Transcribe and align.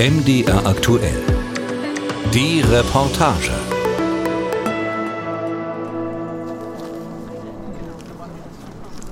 MDR 0.00 0.66
aktuell. 0.66 1.20
Die 2.32 2.62
Reportage. 2.62 3.52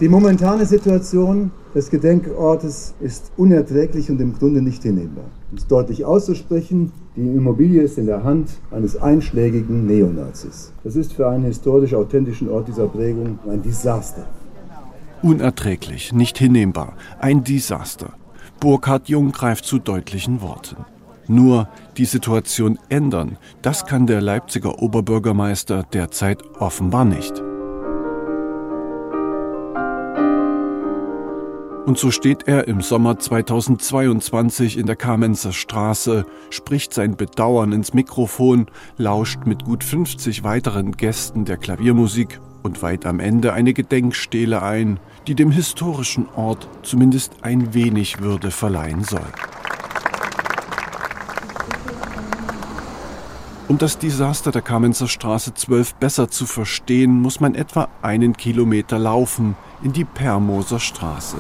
Die 0.01 0.09
momentane 0.09 0.65
Situation 0.65 1.51
des 1.75 1.91
Gedenkortes 1.91 2.95
ist 3.01 3.33
unerträglich 3.37 4.11
und 4.11 4.19
im 4.23 4.33
Grunde 4.33 4.63
nicht 4.63 4.83
hinnehmbar. 4.83 5.27
Um 5.51 5.59
es 5.59 5.67
deutlich 5.67 6.07
auszusprechen, 6.07 6.91
die 7.17 7.21
Immobilie 7.21 7.83
ist 7.83 7.99
in 7.99 8.07
der 8.07 8.25
Hand 8.25 8.49
eines 8.71 8.97
einschlägigen 8.97 9.85
Neonazis. 9.85 10.73
Das 10.85 10.97
ist 10.97 11.13
für 11.13 11.29
einen 11.29 11.45
historisch 11.45 11.93
authentischen 11.93 12.49
Ort 12.49 12.67
dieser 12.67 12.87
Prägung 12.87 13.39
ein 13.47 13.61
Desaster. 13.61 14.27
Unerträglich, 15.23 16.15
nicht 16.15 16.39
hinnehmbar, 16.39 16.95
ein 17.21 17.45
Desaster. 17.45 18.15
Burkhard 18.61 19.09
Jung 19.09 19.33
greift 19.33 19.65
zu 19.65 19.79
deutlichen 19.79 20.41
Worten. 20.41 20.85
Nur 21.29 21.69
die 21.97 22.07
Situation 22.07 22.79
ändern, 22.89 23.37
das 23.63 23.87
kann 23.87 24.07
der 24.07 24.21
Leipziger 24.21 24.83
Oberbürgermeister 24.83 25.85
derzeit 25.93 26.43
offenbar 26.59 27.05
nicht. 27.05 27.43
Und 31.87 31.97
so 31.97 32.11
steht 32.11 32.47
er 32.47 32.69
im 32.69 32.83
Sommer 32.83 33.19
2022 33.19 34.77
in 34.77 34.87
der 34.87 34.97
Kamenzer 34.97 35.53
Straße, 35.53 36.27
spricht 36.51 36.93
sein 36.93 37.17
Bedauern 37.17 37.73
ins 37.73 37.95
Mikrofon, 37.95 38.67
lauscht 38.97 39.47
mit 39.47 39.65
gut 39.65 39.85
50 39.85 40.45
weiteren 40.45 40.93
Gästen 40.93 41.45
der 41.47 41.57
Klaviermusik 41.57 42.41
und 42.63 42.83
weiht 42.83 43.07
am 43.07 43.21
Ende 43.21 43.53
eine 43.53 43.73
Gedenkstele 43.73 44.63
ein, 44.63 45.01
die 45.27 45.35
dem 45.35 45.51
historischen 45.51 46.29
Ort 46.35 46.69
zumindest 46.83 47.33
ein 47.43 47.75
wenig 47.75 48.21
Würde 48.21 48.51
verleihen 48.51 49.05
soll. 49.05 49.27
Um 53.69 53.77
das 53.77 53.99
Desaster 53.99 54.51
der 54.51 54.63
Kamenzer 54.63 55.09
Straße 55.09 55.53
12 55.53 55.95
besser 55.97 56.31
zu 56.31 56.47
verstehen, 56.47 57.21
muss 57.21 57.39
man 57.39 57.55
etwa 57.55 57.89
einen 58.01 58.35
Kilometer 58.35 58.99
laufen 58.99 59.57
in 59.83 59.93
die 59.93 60.07
Permoser 60.07 60.81
Straße. 60.81 61.37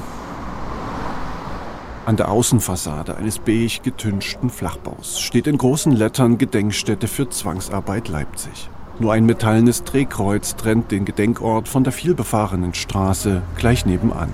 An 2.04 2.16
der 2.16 2.30
Außenfassade 2.30 3.16
eines 3.16 3.38
beige 3.38 3.80
getünchten 3.82 4.50
Flachbaus 4.50 5.20
steht 5.20 5.46
in 5.46 5.56
großen 5.56 5.92
Lettern 5.92 6.36
Gedenkstätte 6.36 7.08
für 7.08 7.30
Zwangsarbeit 7.30 8.08
Leipzig. 8.08 8.68
Nur 9.00 9.12
ein 9.12 9.26
metallenes 9.26 9.84
Drehkreuz 9.84 10.56
trennt 10.56 10.90
den 10.90 11.04
Gedenkort 11.04 11.68
von 11.68 11.84
der 11.84 11.92
vielbefahrenen 11.92 12.74
Straße 12.74 13.42
gleich 13.56 13.86
nebenan. 13.86 14.30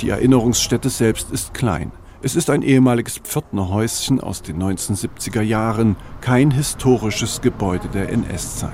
Die 0.00 0.10
Erinnerungsstätte 0.10 0.88
selbst 0.88 1.32
ist 1.32 1.52
klein. 1.52 1.90
Es 2.22 2.36
ist 2.36 2.48
ein 2.48 2.62
ehemaliges 2.62 3.18
Pförtnerhäuschen 3.18 4.20
aus 4.20 4.42
den 4.42 4.62
1970er 4.62 5.42
Jahren, 5.42 5.96
kein 6.20 6.52
historisches 6.52 7.40
Gebäude 7.40 7.88
der 7.88 8.10
NS-Zeit. 8.10 8.70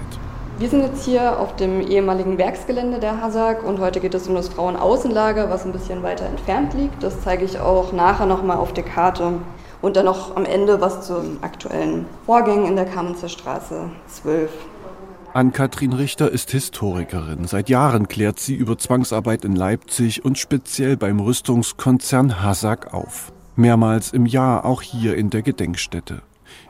Wir 0.59 0.69
sind 0.69 0.83
jetzt 0.83 1.07
hier 1.07 1.41
auf 1.41 1.57
dem 1.57 1.81
ehemaligen 1.81 2.37
Werksgelände 2.37 2.99
der 2.99 3.23
Hasag 3.23 3.65
und 3.65 3.81
heute 3.81 4.01
geht 4.01 4.15
es 4.15 4.29
um 4.29 4.35
das 4.35 4.51
Frauenaußenlager, 4.51 5.49
was 5.49 5.65
ein 5.65 5.73
bisschen 5.73 6.03
weiter 6.03 6.27
entfernt 6.27 6.75
liegt. 6.75 7.03
Das 7.03 7.23
zeige 7.23 7.47
ich 7.47 7.59
auch 7.59 7.93
nachher 7.93 8.27
nochmal 8.27 8.59
auf 8.59 8.75
der 8.75 8.85
Karte. 8.85 9.35
Und 9.81 9.97
dann 9.97 10.05
noch 10.05 10.37
am 10.37 10.45
Ende 10.45 10.81
was 10.83 11.07
zu 11.07 11.15
aktuellen 11.41 12.05
Vorgängen 12.27 12.67
in 12.67 12.77
der 12.77 12.85
Kamenzer 12.85 13.29
Straße 13.29 13.89
12. 14.09 14.51
Ann-Kathrin 15.35 15.93
Richter 15.93 16.31
ist 16.31 16.51
Historikerin. 16.51 17.47
Seit 17.47 17.69
Jahren 17.69 18.09
klärt 18.09 18.41
sie 18.41 18.55
über 18.55 18.79
Zwangsarbeit 18.79 19.45
in 19.45 19.55
Leipzig 19.55 20.25
und 20.25 20.39
speziell 20.39 20.97
beim 20.97 21.21
Rüstungskonzern 21.21 22.43
Hasag 22.43 22.95
auf. 22.95 23.33
Mehrmals 23.55 24.13
im 24.13 24.25
Jahr 24.25 24.65
auch 24.65 24.81
hier 24.81 25.17
in 25.17 25.31
der 25.31 25.43
Gedenkstätte. 25.43 26.23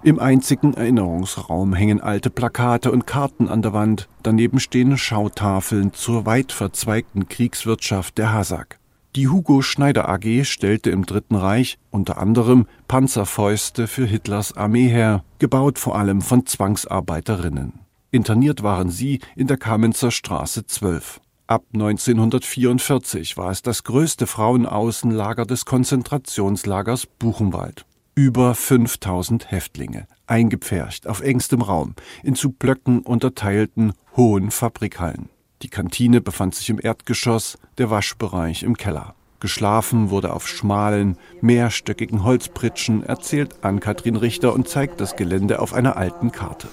Im 0.03 0.19
einzigen 0.19 0.75
Erinnerungsraum 0.75 1.73
hängen 1.73 2.01
alte 2.01 2.31
Plakate 2.31 2.91
und 2.91 3.07
Karten 3.07 3.49
an 3.49 3.63
der 3.63 3.73
Wand, 3.73 4.09
daneben 4.23 4.59
stehen 4.59 4.99
Schautafeln 4.99 5.93
zur 5.93 6.27
weit 6.27 6.51
verzweigten 6.51 7.29
Kriegswirtschaft 7.29 8.19
der 8.19 8.33
Hasag. 8.33 8.81
Die 9.15 9.29
Hugo 9.29 9.63
Schneider 9.63 10.09
AG 10.09 10.45
stellte 10.45 10.91
im 10.91 11.07
Dritten 11.07 11.37
Reich 11.37 11.79
unter 11.91 12.19
anderem 12.19 12.67
Panzerfäuste 12.89 13.87
für 13.87 14.05
Hitlers 14.05 14.57
Armee 14.57 14.89
her, 14.89 15.25
gebaut 15.39 15.79
vor 15.79 15.97
allem 15.97 16.23
von 16.23 16.45
Zwangsarbeiterinnen. 16.45 17.88
Interniert 18.11 18.63
waren 18.63 18.91
sie 18.91 19.21
in 19.37 19.49
der 19.49 19.59
Kamenzer 19.59 20.11
Straße 20.11 20.65
12. 20.65 21.21
Ab 21.47 21.65
1944 21.75 23.37
war 23.37 23.51
es 23.51 23.61
das 23.61 23.85
größte 23.85 24.27
Frauenaußenlager 24.27 25.45
des 25.45 25.67
Konzentrationslagers 25.67 27.07
Buchenwald. 27.07 27.85
Über 28.15 28.55
5000 28.55 29.51
Häftlinge, 29.51 30.09
eingepfercht 30.27 31.07
auf 31.07 31.21
engstem 31.21 31.61
Raum, 31.61 31.95
in 32.23 32.35
zu 32.35 32.51
Blöcken 32.51 33.01
unterteilten 33.01 33.93
hohen 34.17 34.51
Fabrikhallen. 34.51 35.29
Die 35.61 35.69
Kantine 35.69 36.23
befand 36.23 36.55
sich 36.55 36.71
im 36.71 36.81
Erdgeschoss, 36.83 37.59
der 37.77 37.91
Waschbereich 37.91 38.63
im 38.63 38.77
Keller. 38.79 39.15
Geschlafen 39.41 40.09
wurde 40.09 40.33
auf 40.33 40.49
schmalen, 40.49 41.19
mehrstöckigen 41.43 42.25
Holzpritschen, 42.25 43.03
erzählt 43.05 43.63
Ann-Kathrin 43.63 44.17
Richter 44.17 44.55
und 44.55 44.67
zeigt 44.67 45.01
das 45.01 45.15
Gelände 45.15 45.61
auf 45.61 45.75
einer 45.75 45.97
alten 45.97 46.33
Karte. 46.33 46.69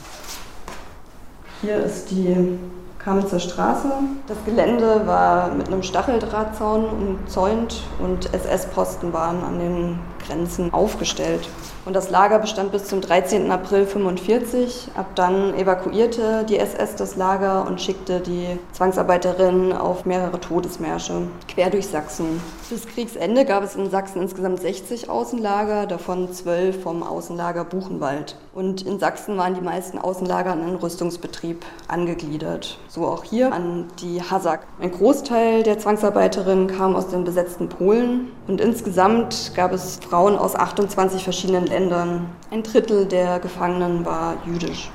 Hier 1.66 1.84
ist 1.84 2.12
die 2.12 2.60
Kamitzer 3.00 3.40
Straße. 3.40 3.90
Das 4.28 4.38
Gelände 4.46 5.08
war 5.08 5.52
mit 5.52 5.66
einem 5.66 5.82
Stacheldrahtzaun 5.82 6.86
umzäunt 6.86 7.82
und 7.98 8.32
SS-Posten 8.32 9.12
waren 9.14 9.44
an 9.44 9.58
den 9.58 10.00
Grenzen 10.28 10.72
aufgestellt. 10.72 11.50
Und 11.86 11.96
das 11.96 12.12
Lager 12.12 12.38
bestand 12.38 12.72
bis 12.72 12.86
zum 12.86 13.02
13. 13.02 13.50
April 13.50 13.80
1945. 13.80 14.90
Ab 14.96 15.08
dann 15.16 15.56
evakuierte 15.56 16.46
die 16.48 16.60
SS 16.60 16.98
das 16.98 17.16
Lager 17.16 17.66
und 17.66 17.82
schickte 17.82 18.20
die 18.20 18.60
Zwangsarbeiterinnen 18.74 19.74
auf 19.74 20.06
mehrere 20.06 20.40
Todesmärsche 20.40 21.24
quer 21.48 21.72
durch 21.72 21.88
Sachsen. 21.88 22.40
Bis 22.70 22.86
Kriegsende 22.86 23.44
gab 23.44 23.64
es 23.64 23.76
in 23.76 23.90
Sachsen 23.90 24.22
insgesamt 24.22 24.60
60 24.62 25.10
Außenlager, 25.10 25.88
davon 25.88 26.32
12 26.32 26.84
vom 26.84 27.02
Außenlager 27.02 27.64
Buchenwald. 27.64 28.36
Und 28.56 28.84
in 28.84 29.00
Sachsen 29.00 29.38
waren 29.38 29.54
die 29.54 29.60
meisten 29.60 29.98
Außenlager 29.98 30.54
an 30.54 30.62
einen 30.62 30.78
Rüstungsbetrieb 30.78 31.66
angegliedert. 31.90 32.80
So 32.88 33.06
auch 33.06 33.26
hier 33.26 33.52
an 33.52 33.88
die 34.00 34.22
Hasag. 34.22 34.66
Ein 34.80 34.92
Großteil 34.92 35.64
der 35.64 35.78
Zwangsarbeiterinnen 35.78 36.68
kam 36.68 36.96
aus 36.96 37.10
den 37.10 37.26
besetzten 37.26 37.68
Polen 37.68 38.32
und 38.48 38.62
insgesamt 38.62 39.52
gab 39.56 39.74
es 39.74 40.00
Frauen 40.10 40.38
aus 40.38 40.56
28 40.56 41.22
verschiedenen 41.22 41.68
Ländern. 41.68 42.30
Ein 42.50 42.64
Drittel 42.64 43.06
der 43.06 43.40
Gefangenen 43.40 44.06
war 44.06 44.38
jüdisch. 44.46 44.90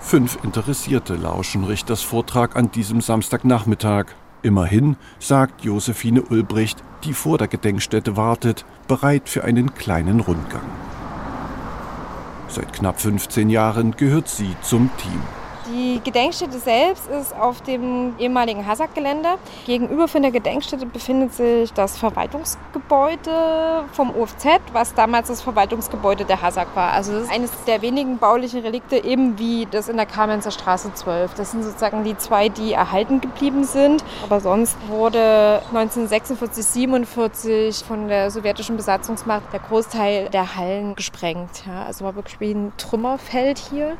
Fünf 0.00 0.42
Interessierte 0.42 1.14
lauschen 1.14 1.62
Richters 1.62 2.02
Vortrag 2.02 2.56
an 2.56 2.72
diesem 2.72 3.00
Samstagnachmittag. 3.00 4.06
Immerhin, 4.42 4.96
sagt 5.20 5.62
Josephine 5.62 6.22
Ulbricht, 6.22 6.82
die 7.04 7.12
vor 7.12 7.38
der 7.38 7.46
Gedenkstätte 7.46 8.16
wartet, 8.16 8.64
bereit 8.88 9.28
für 9.28 9.44
einen 9.44 9.74
kleinen 9.74 10.18
Rundgang. 10.18 10.89
Seit 12.52 12.72
knapp 12.72 13.00
15 13.00 13.48
Jahren 13.48 13.92
gehört 13.92 14.28
sie 14.28 14.56
zum 14.60 14.90
Team. 14.96 15.39
Die 15.72 16.00
Gedenkstätte 16.02 16.58
selbst 16.58 17.08
ist 17.08 17.32
auf 17.32 17.60
dem 17.60 18.14
ehemaligen 18.18 18.66
Hasag-Gelände. 18.66 19.28
Gegenüber 19.66 20.08
von 20.08 20.22
der 20.22 20.32
Gedenkstätte 20.32 20.84
befindet 20.84 21.32
sich 21.32 21.72
das 21.72 21.96
Verwaltungsgebäude 21.96 23.84
vom 23.92 24.10
UFZ, 24.10 24.46
was 24.72 24.94
damals 24.94 25.28
das 25.28 25.42
Verwaltungsgebäude 25.42 26.24
der 26.24 26.42
Hasag 26.42 26.74
war. 26.74 26.90
Also 26.92 27.12
das 27.12 27.24
ist 27.24 27.32
eines 27.32 27.52
der 27.66 27.82
wenigen 27.82 28.18
baulichen 28.18 28.62
Relikte, 28.62 28.96
eben 28.96 29.38
wie 29.38 29.68
das 29.70 29.88
in 29.88 29.96
der 29.96 30.06
Kamenzer 30.06 30.50
Straße 30.50 30.92
12. 30.92 31.34
Das 31.34 31.52
sind 31.52 31.62
sozusagen 31.62 32.02
die 32.02 32.16
zwei, 32.18 32.48
die 32.48 32.72
erhalten 32.72 33.20
geblieben 33.20 33.62
sind. 33.62 34.02
Aber 34.24 34.40
sonst 34.40 34.76
wurde 34.88 35.62
1946, 35.68 36.66
47 36.66 37.84
von 37.84 38.08
der 38.08 38.32
sowjetischen 38.32 38.76
Besatzungsmacht 38.76 39.52
der 39.52 39.60
Großteil 39.60 40.30
der 40.30 40.56
Hallen 40.56 40.96
gesprengt. 40.96 41.64
Ja, 41.64 41.84
also 41.84 42.04
war 42.04 42.16
wirklich 42.16 42.40
wie 42.40 42.52
ein 42.52 42.72
Trümmerfeld 42.76 43.58
hier. 43.58 43.96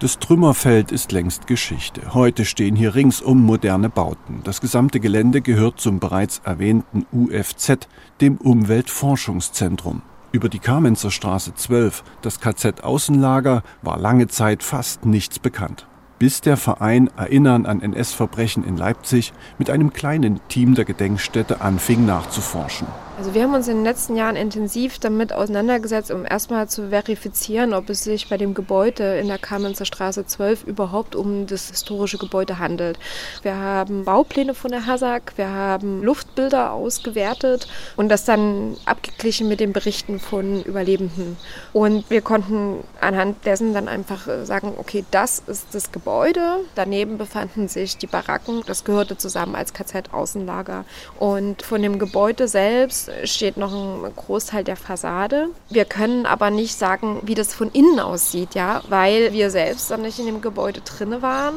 Das 0.00 0.20
Trümmerfeld 0.20 0.92
ist 0.92 1.10
längst 1.10 1.48
Geschichte. 1.48 2.14
Heute 2.14 2.44
stehen 2.44 2.76
hier 2.76 2.94
ringsum 2.94 3.44
moderne 3.44 3.88
Bauten. 3.88 4.42
Das 4.44 4.60
gesamte 4.60 5.00
Gelände 5.00 5.40
gehört 5.40 5.80
zum 5.80 5.98
bereits 5.98 6.40
erwähnten 6.44 7.04
UFZ, 7.12 7.88
dem 8.20 8.36
Umweltforschungszentrum. 8.36 10.02
Über 10.30 10.48
die 10.48 10.60
Kamenzer 10.60 11.10
Straße 11.10 11.52
12, 11.52 12.04
das 12.22 12.38
KZ 12.38 12.84
Außenlager, 12.84 13.64
war 13.82 13.98
lange 13.98 14.28
Zeit 14.28 14.62
fast 14.62 15.04
nichts 15.04 15.40
bekannt. 15.40 15.88
Bis 16.20 16.42
der 16.42 16.56
Verein 16.56 17.10
Erinnern 17.16 17.66
an 17.66 17.82
NS-Verbrechen 17.82 18.62
in 18.62 18.76
Leipzig 18.76 19.32
mit 19.58 19.68
einem 19.68 19.92
kleinen 19.92 20.38
Team 20.46 20.76
der 20.76 20.84
Gedenkstätte 20.84 21.60
anfing 21.60 22.06
nachzuforschen. 22.06 22.86
Also 23.18 23.34
wir 23.34 23.42
haben 23.42 23.54
uns 23.54 23.66
in 23.66 23.78
den 23.78 23.84
letzten 23.84 24.14
Jahren 24.14 24.36
intensiv 24.36 25.00
damit 25.00 25.32
auseinandergesetzt, 25.32 26.12
um 26.12 26.24
erstmal 26.24 26.68
zu 26.68 26.90
verifizieren, 26.90 27.74
ob 27.74 27.90
es 27.90 28.04
sich 28.04 28.28
bei 28.28 28.36
dem 28.36 28.54
Gebäude 28.54 29.18
in 29.18 29.26
der 29.26 29.38
Kamenzer 29.38 29.86
Straße 29.86 30.24
12 30.24 30.62
überhaupt 30.62 31.16
um 31.16 31.48
das 31.48 31.68
historische 31.68 32.16
Gebäude 32.16 32.60
handelt. 32.60 32.96
Wir 33.42 33.56
haben 33.56 34.04
Baupläne 34.04 34.54
von 34.54 34.70
der 34.70 34.86
HASAG, 34.86 35.32
wir 35.34 35.50
haben 35.50 36.04
Luftbilder 36.04 36.70
ausgewertet 36.70 37.66
und 37.96 38.08
das 38.08 38.24
dann 38.24 38.76
abgeglichen 38.84 39.48
mit 39.48 39.58
den 39.58 39.72
Berichten 39.72 40.20
von 40.20 40.62
Überlebenden. 40.62 41.38
Und 41.72 42.08
wir 42.10 42.22
konnten 42.22 42.84
anhand 43.00 43.44
dessen 43.44 43.74
dann 43.74 43.88
einfach 43.88 44.28
äh, 44.28 44.46
sagen, 44.46 44.74
okay, 44.76 45.04
das 45.10 45.42
ist 45.44 45.74
das 45.74 45.90
Gebäude. 45.90 46.60
Daneben 46.76 47.18
befanden 47.18 47.66
sich 47.66 47.96
die 47.96 48.06
Baracken. 48.06 48.62
Das 48.66 48.84
gehörte 48.84 49.18
zusammen 49.18 49.56
als 49.56 49.74
KZ-Außenlager. 49.74 50.84
Und 51.18 51.62
von 51.62 51.82
dem 51.82 51.98
Gebäude 51.98 52.46
selbst 52.46 53.07
steht 53.24 53.56
noch 53.56 53.72
ein 53.72 54.12
Großteil 54.14 54.64
der 54.64 54.76
Fassade. 54.76 55.48
Wir 55.70 55.84
können 55.84 56.26
aber 56.26 56.50
nicht 56.50 56.74
sagen, 56.74 57.20
wie 57.24 57.34
das 57.34 57.54
von 57.54 57.70
innen 57.70 58.00
aussieht, 58.00 58.54
ja, 58.54 58.82
weil 58.88 59.32
wir 59.32 59.50
selbst 59.50 59.90
dann 59.90 60.02
nicht 60.02 60.18
in 60.18 60.26
dem 60.26 60.40
Gebäude 60.40 60.80
drinne 60.80 61.22
waren. 61.22 61.54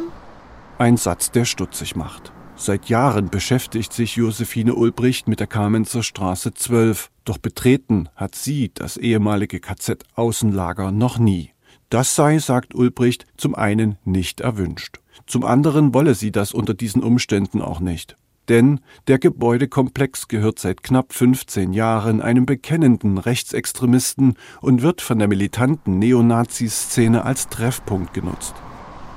Ein 0.77 0.98
Satz, 0.98 1.31
der 1.31 1.45
stutzig 1.45 1.95
macht. 1.95 2.31
Seit 2.56 2.89
Jahren 2.89 3.30
beschäftigt 3.30 3.92
sich 3.92 4.18
Josephine 4.18 4.75
Ulbricht 4.75 5.27
mit 5.27 5.39
der 5.39 5.48
Kamenzer 5.48 6.03
Straße 6.03 6.53
12. 6.53 7.09
Doch 7.25 7.39
betreten 7.39 8.09
hat 8.15 8.36
sie 8.36 8.71
das 8.74 8.98
ehemalige 8.98 9.59
KZ-Außenlager 9.59 10.92
noch 10.92 11.18
nie. 11.18 11.51
Das 11.89 12.15
sei, 12.15 12.38
sagt 12.39 12.75
Ulbricht, 12.75 13.25
zum 13.36 13.56
einen 13.56 13.98
nicht 14.06 14.42
erwünscht. 14.42 15.00
Zum 15.25 15.44
anderen 15.44 15.94
wolle 15.94 16.13
sie 16.13 16.31
das 16.31 16.53
unter 16.53 16.74
diesen 16.74 17.03
Umständen 17.03 17.62
auch 17.62 17.80
nicht. 17.80 18.15
Denn 18.51 18.81
der 19.07 19.18
Gebäudekomplex 19.18 20.27
gehört 20.27 20.59
seit 20.59 20.83
knapp 20.83 21.13
15 21.13 21.71
Jahren 21.71 22.19
einem 22.19 22.45
bekennenden 22.45 23.18
Rechtsextremisten 23.18 24.36
und 24.59 24.81
wird 24.81 25.00
von 25.00 25.19
der 25.19 25.30
militanten 25.30 26.00
Neonazi-Szene 26.00 27.24
als 27.24 27.48
Treffpunkt 27.48 28.13
genutzt. 28.13 28.53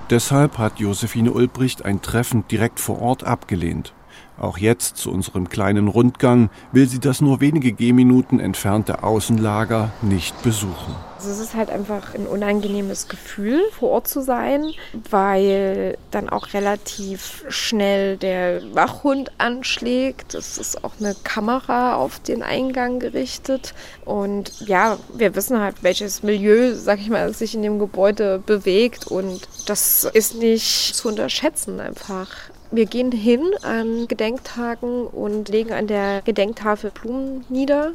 Deshalb 0.09 0.59
hat 0.59 0.79
Josephine 0.79 1.33
Ulbricht 1.33 1.85
ein 1.85 2.01
Treffen 2.01 2.47
direkt 2.47 2.79
vor 2.79 3.03
Ort 3.03 3.25
abgelehnt. 3.25 3.93
Auch 4.39 4.59
jetzt 4.59 4.97
zu 4.97 5.13
unserem 5.13 5.49
kleinen 5.49 5.87
Rundgang 5.87 6.51
will 6.73 6.89
sie 6.89 6.99
das 6.99 7.21
nur 7.21 7.41
wenige 7.41 7.73
Gehminuten 7.73 8.41
entfernte 8.41 9.05
Außenlager 9.05 9.91
nicht 10.03 10.43
besuchen. 10.43 10.95
Also 11.17 11.31
es 11.31 11.41
ist 11.41 11.55
halt 11.55 11.71
einfach 11.71 12.15
ein 12.15 12.27
unangenehmes 12.27 13.09
Gefühl, 13.09 13.63
vor 13.79 13.91
Ort 13.91 14.09
zu 14.09 14.21
sein, 14.21 14.73
weil 15.09 15.97
dann 16.11 16.29
auch 16.29 16.53
relativ 16.53 17.47
schnell 17.49 18.19
der 18.19 18.61
Wachhund 18.75 19.31
anschlägt. 19.39 20.35
Es 20.35 20.59
ist 20.59 20.85
auch 20.85 20.93
eine 21.01 21.15
Kamera 21.25 21.95
auf 21.95 22.19
den 22.19 22.43
Eingang 22.43 22.99
gerichtet. 22.99 23.73
Und 24.05 24.61
ja, 24.67 24.99
wir 25.15 25.35
wissen 25.35 25.61
halt, 25.61 25.77
welches 25.83 26.23
Milieu, 26.23 26.75
sag 26.75 26.99
ich 26.99 27.09
mal, 27.09 27.33
sich 27.33 27.55
in 27.55 27.63
dem 27.63 27.79
Gebäude 27.79 28.43
bewegt. 28.45 29.07
Und 29.07 29.49
das 29.65 30.05
ist 30.13 30.35
nicht 30.35 30.95
zu 30.95 31.09
unterschätzen 31.09 31.81
einfach. 31.81 32.29
Wir 32.71 32.87
gehen 32.87 33.13
hin 33.13 33.43
an 33.63 34.09
Gedenktagen 34.09 35.07
und 35.07 35.49
legen 35.49 35.73
an 35.73 35.87
der 35.87 36.23
Gedenktafel 36.23 36.91
Blumen 36.91 37.45
nieder. 37.49 37.93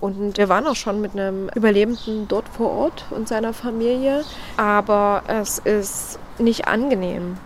Und 0.00 0.36
wir 0.36 0.48
waren 0.48 0.66
auch 0.66 0.76
schon 0.76 1.00
mit 1.00 1.12
einem 1.12 1.48
Überlebenden 1.54 2.28
dort 2.28 2.48
vor 2.48 2.70
Ort 2.70 3.04
und 3.10 3.28
seiner 3.28 3.52
Familie. 3.52 4.24
Aber 4.56 5.22
es 5.28 5.58
ist 5.58 6.18
nicht 6.38 6.68
angenehm. 6.68 7.38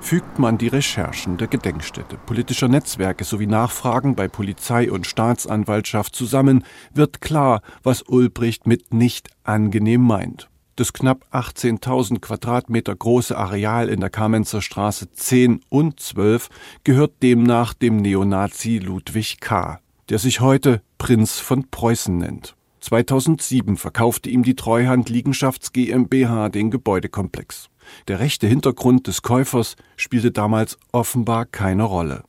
Fügt 0.00 0.38
man 0.38 0.58
die 0.58 0.68
Recherchen 0.68 1.38
der 1.38 1.48
Gedenkstätte, 1.48 2.18
politischer 2.26 2.68
Netzwerke 2.68 3.24
sowie 3.24 3.46
Nachfragen 3.46 4.14
bei 4.14 4.28
Polizei 4.28 4.92
und 4.92 5.06
Staatsanwaltschaft 5.06 6.14
zusammen, 6.14 6.64
wird 6.92 7.22
klar, 7.22 7.62
was 7.82 8.02
Ulbricht 8.02 8.66
mit 8.66 8.92
nicht 8.92 9.30
angenehm 9.44 10.02
meint. 10.02 10.50
Das 10.76 10.92
knapp 10.92 11.24
18.000 11.30 12.18
Quadratmeter 12.18 12.96
große 12.96 13.36
Areal 13.36 13.88
in 13.88 14.00
der 14.00 14.10
Kamenzer 14.10 14.60
Straße 14.60 15.12
10 15.12 15.60
und 15.68 16.00
12 16.00 16.48
gehört 16.82 17.22
demnach 17.22 17.74
dem 17.74 17.98
Neonazi 17.98 18.78
Ludwig 18.78 19.38
K., 19.40 19.78
der 20.08 20.18
sich 20.18 20.40
heute 20.40 20.82
Prinz 20.98 21.38
von 21.38 21.70
Preußen 21.70 22.18
nennt. 22.18 22.56
2007 22.80 23.76
verkaufte 23.76 24.28
ihm 24.28 24.42
die 24.42 24.56
Treuhand 24.56 25.08
Liegenschafts 25.10 25.72
GmbH 25.72 26.48
den 26.48 26.72
Gebäudekomplex. 26.72 27.68
Der 28.08 28.18
rechte 28.18 28.48
Hintergrund 28.48 29.06
des 29.06 29.22
Käufers 29.22 29.76
spielte 29.96 30.32
damals 30.32 30.76
offenbar 30.90 31.46
keine 31.46 31.84
Rolle. 31.84 32.24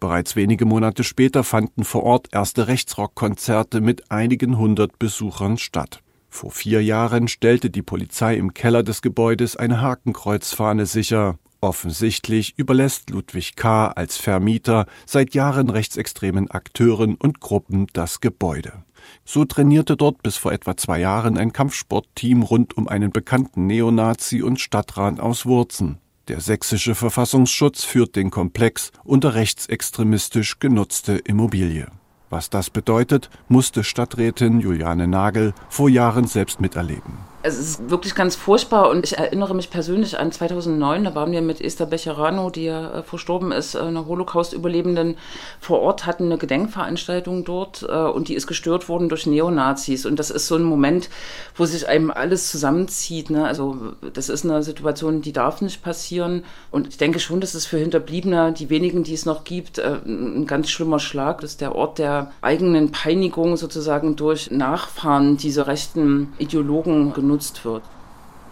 Bereits 0.00 0.34
wenige 0.34 0.64
Monate 0.64 1.04
später 1.04 1.44
fanden 1.44 1.84
vor 1.84 2.04
Ort 2.04 2.28
erste 2.32 2.68
Rechtsrockkonzerte 2.68 3.82
mit 3.82 4.10
einigen 4.10 4.56
hundert 4.56 4.98
Besuchern 4.98 5.58
statt. 5.58 6.01
Vor 6.32 6.50
vier 6.50 6.82
Jahren 6.82 7.28
stellte 7.28 7.68
die 7.68 7.82
Polizei 7.82 8.36
im 8.36 8.54
Keller 8.54 8.82
des 8.82 9.02
Gebäudes 9.02 9.54
eine 9.54 9.82
Hakenkreuzfahne 9.82 10.86
sicher. 10.86 11.38
Offensichtlich 11.60 12.54
überlässt 12.56 13.10
Ludwig 13.10 13.54
K. 13.54 13.88
als 13.88 14.16
Vermieter 14.16 14.86
seit 15.04 15.34
Jahren 15.34 15.68
rechtsextremen 15.68 16.50
Akteuren 16.50 17.16
und 17.16 17.40
Gruppen 17.40 17.86
das 17.92 18.20
Gebäude. 18.20 18.82
So 19.26 19.44
trainierte 19.44 19.94
dort 19.94 20.22
bis 20.22 20.38
vor 20.38 20.52
etwa 20.52 20.74
zwei 20.76 21.00
Jahren 21.00 21.36
ein 21.36 21.52
Kampfsportteam 21.52 22.42
rund 22.42 22.78
um 22.78 22.88
einen 22.88 23.12
bekannten 23.12 23.66
Neonazi 23.66 24.40
und 24.42 24.58
Stadtrat 24.58 25.20
aus 25.20 25.44
Wurzen. 25.44 25.98
Der 26.28 26.40
sächsische 26.40 26.94
Verfassungsschutz 26.94 27.84
führt 27.84 28.16
den 28.16 28.30
Komplex 28.30 28.90
unter 29.04 29.34
rechtsextremistisch 29.34 30.58
genutzte 30.60 31.12
Immobilie. 31.18 31.88
Was 32.32 32.48
das 32.48 32.70
bedeutet, 32.70 33.28
musste 33.48 33.84
Stadträtin 33.84 34.58
Juliane 34.58 35.06
Nagel 35.06 35.52
vor 35.68 35.90
Jahren 35.90 36.26
selbst 36.26 36.62
miterleben. 36.62 37.18
Es 37.44 37.58
ist 37.58 37.90
wirklich 37.90 38.14
ganz 38.14 38.36
furchtbar 38.36 38.88
und 38.88 39.04
ich 39.04 39.18
erinnere 39.18 39.52
mich 39.56 39.68
persönlich 39.68 40.16
an 40.16 40.30
2009, 40.30 41.02
da 41.02 41.14
waren 41.16 41.32
wir 41.32 41.42
mit 41.42 41.60
Esther 41.60 41.86
Becherano, 41.86 42.50
die 42.50 42.66
ja 42.66 42.98
äh, 42.98 43.02
verstorben 43.02 43.50
ist, 43.50 43.74
äh, 43.74 43.80
eine 43.80 44.06
Holocaust-Überlebenden, 44.06 45.16
vor 45.58 45.80
Ort, 45.80 46.06
hatten 46.06 46.26
eine 46.26 46.38
Gedenkveranstaltung 46.38 47.44
dort 47.44 47.82
äh, 47.82 47.96
und 47.96 48.28
die 48.28 48.34
ist 48.34 48.46
gestört 48.46 48.88
worden 48.88 49.08
durch 49.08 49.26
Neonazis 49.26 50.06
und 50.06 50.20
das 50.20 50.30
ist 50.30 50.46
so 50.46 50.54
ein 50.54 50.62
Moment, 50.62 51.10
wo 51.56 51.64
sich 51.64 51.88
einem 51.88 52.12
alles 52.12 52.48
zusammenzieht. 52.48 53.30
Ne? 53.30 53.44
Also 53.44 53.94
das 54.14 54.28
ist 54.28 54.44
eine 54.44 54.62
Situation, 54.62 55.20
die 55.20 55.32
darf 55.32 55.62
nicht 55.62 55.82
passieren 55.82 56.44
und 56.70 56.86
ich 56.86 56.96
denke 56.96 57.18
schon, 57.18 57.40
dass 57.40 57.54
es 57.54 57.66
für 57.66 57.78
Hinterbliebene, 57.78 58.52
die 58.52 58.70
wenigen, 58.70 59.02
die 59.02 59.14
es 59.14 59.26
noch 59.26 59.42
gibt, 59.42 59.80
ein 59.80 60.46
ganz 60.46 60.70
schlimmer 60.70 61.00
Schlag 61.00 61.42
ist 61.42 61.60
der 61.60 61.74
Ort 61.74 61.98
der 61.98 62.30
eigenen 62.40 62.92
Peinigung 62.92 63.56
sozusagen 63.56 64.14
durch 64.14 64.52
Nachfahren 64.52 65.36
dieser 65.36 65.66
rechten 65.66 66.32
Ideologen 66.38 67.12
genutzt 67.12 67.31
genutzt 67.32 67.64
wird. 67.64 67.82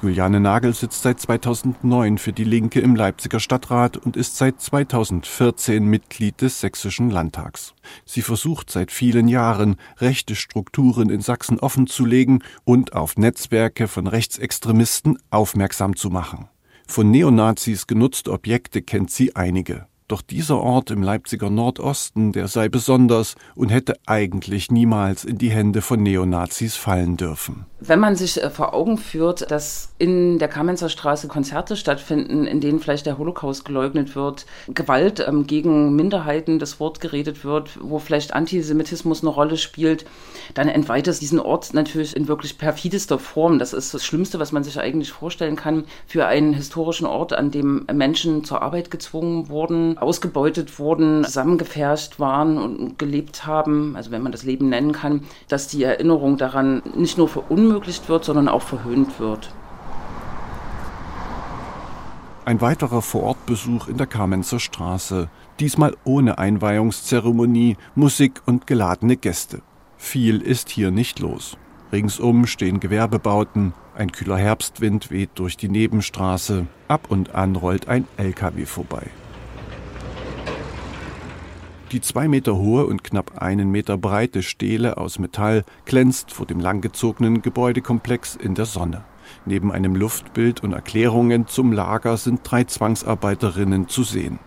Juliane 0.03 0.41
Nagel 0.41 0.73
sitzt 0.73 1.03
seit 1.03 1.21
2009 1.21 2.17
für 2.17 2.33
die 2.33 2.45
Linke 2.45 2.81
im 2.81 2.97
Leipziger 2.97 3.39
Stadtrat 3.39 3.99
und 3.99 4.17
ist 4.17 4.39
seit 4.39 4.59
2014 4.59 5.85
Mitglied 5.85 6.41
des 6.41 6.61
Sächsischen 6.61 7.11
Landtags. 7.11 7.75
Sie 8.07 8.23
versucht 8.23 8.71
seit 8.71 8.91
vielen 8.91 9.29
Jahren, 9.29 9.77
rechte 9.99 10.35
Strukturen 10.35 11.11
in 11.11 11.21
Sachsen 11.21 11.59
offenzulegen 11.59 12.43
und 12.65 12.95
auf 12.95 13.19
Netzwerke 13.19 13.89
von 13.89 14.07
Rechtsextremisten 14.07 15.19
aufmerksam 15.29 15.95
zu 15.95 16.09
machen. 16.09 16.49
Von 16.89 17.11
Neonazis 17.11 17.87
genutzte 17.87 18.33
Objekte 18.33 18.81
kennt 18.81 19.11
sie 19.11 19.37
einige. 19.37 19.90
Doch 20.11 20.23
dieser 20.23 20.59
Ort 20.59 20.91
im 20.91 21.05
Leipziger 21.05 21.51
Nordosten, 21.51 22.33
der 22.33 22.49
sei 22.49 22.69
besonders 22.69 23.37
und 23.55 23.69
hätte 23.69 23.95
eigentlich 24.07 24.69
niemals 24.69 25.25
in 25.25 25.39
die 25.39 25.51
Hände 25.51 25.83
von 25.83 26.03
Neonazis 26.03 26.75
fallen 26.75 27.17
dürfen. 27.17 27.67
Wenn 27.79 28.01
man 28.01 28.17
sich 28.17 28.43
äh, 28.43 28.51
vor 28.51 28.75
Augen 28.75 28.99
führt, 28.99 29.53
dass 29.53 29.95
in 29.99 30.41
der 30.41 30.49
Kamenzer 30.49 30.89
Straße 30.89 31.29
Konzerte 31.29 31.77
stattfinden, 31.77 32.45
in 32.49 32.61
denen 32.61 32.81
vielleicht 32.81 33.07
der 33.07 33.19
Holocaust 33.19 33.65
geleugnet 33.65 34.17
wird, 34.17 34.47
Gewalt 34.67 35.25
ähm, 35.27 35.47
gegen 35.47 35.95
Minderheiten 35.95 36.59
das 36.59 36.81
Wort 36.81 37.01
geredet 37.01 37.45
wird, 37.45 37.79
wo 37.81 38.01
vielleicht 38.01 38.35
Antisemitismus 38.35 39.23
eine 39.23 39.31
Rolle 39.31 39.57
spielt, 39.57 40.07
dann 40.55 40.69
entweiht 40.69 41.07
es 41.07 41.21
diesen 41.21 41.39
Ort 41.39 41.73
natürlich 41.73 42.17
in 42.17 42.27
wirklich 42.27 42.59
perfidester 42.59 43.21
Form. 43.21 43.61
Das 43.61 43.73
ist 43.73 43.95
das 43.95 44.05
Schlimmste, 44.05 44.41
was 44.41 44.51
man 44.51 44.65
sich 44.65 44.81
eigentlich 44.81 45.13
vorstellen 45.13 45.55
kann 45.55 45.85
für 46.07 46.27
einen 46.27 46.53
historischen 46.53 47.07
Ort, 47.07 47.33
an 47.33 47.53
dem 47.53 47.87
Menschen 47.93 48.43
zur 48.43 48.61
Arbeit 48.61 48.91
gezwungen 48.91 49.49
wurden, 49.49 49.97
ausgebeutet 50.03 50.79
wurden, 50.79 51.25
zusammengepfercht 51.25 52.19
waren 52.19 52.59
und 52.59 52.99
gelebt 52.99 53.47
haben, 53.47 53.97
also 53.97 54.11
wenn 54.11 54.23
man 54.23 54.33
das 54.33 54.45
Leben 54.45 54.69
nennen 54.69 54.93
kann, 54.93 55.23
dass 55.49 55.69
die 55.69 55.83
Erinnerung 55.83 56.37
daran 56.37 56.83
nicht 56.95 57.19
nur 57.19 57.29
verunmöglicht 57.29 58.09
wird, 58.09 58.25
sondern 58.25 58.49
auch 58.49 58.63
verhöhnt 58.63 59.21
wird. 59.21 59.53
Ein 62.45 62.61
weiterer 62.61 63.03
Vorortbesuch 63.03 63.87
in 63.87 63.97
der 63.97 64.07
Kamenzer 64.07 64.59
Straße, 64.59 65.29
diesmal 65.61 65.95
ohne 66.05 66.39
Einweihungszeremonie, 66.39 67.77
Musik 67.95 68.43
und 68.47 68.67
geladene 68.67 69.17
Gäste. 69.17 69.63
Viel 69.99 70.41
ist 70.41 70.71
hier 70.71 70.91
nicht 70.91 71.21
los. 71.21 71.57
Ringsum 71.93 72.47
stehen 72.47 72.81
Gewerbebauten, 72.81 73.75
ein 73.95 74.13
kühler 74.13 74.39
Herbstwind 74.39 75.11
weht 75.11 75.31
durch 75.35 75.57
die 75.57 75.69
Nebenstraße, 75.69 76.67
ab 76.89 77.07
und 77.11 77.35
an 77.35 77.55
rollt 77.57 77.89
ein 77.89 78.07
LKW 78.17 78.65
vorbei. 78.65 79.11
Die 81.93 82.01
zwei 82.01 82.29
Meter 82.29 82.57
hohe 82.57 82.87
und 82.87 83.03
knapp 83.03 83.43
einen 83.43 83.71
Meter 83.73 83.99
breite 83.99 84.45
Stele 84.45 84.97
aus 84.97 85.19
Metall 85.19 85.65
glänzt 85.87 86.31
vor 86.31 86.47
dem 86.47 86.61
langgezogenen 86.61 87.43
Gebäudekomplex 87.43 88.37
in 88.37 88.55
der 88.55 88.67
Sonne. 88.67 89.03
Neben 89.45 89.73
einem 89.73 89.97
Luftbild 89.97 90.63
und 90.63 90.73
Erklärungen 90.73 91.49
zum 91.49 91.73
Lager 91.73 92.17
sind 92.17 92.41
drei 92.45 92.63
Zwangsarbeiterinnen 92.63 93.89
zu 93.89 94.05
sehen. 94.05 94.39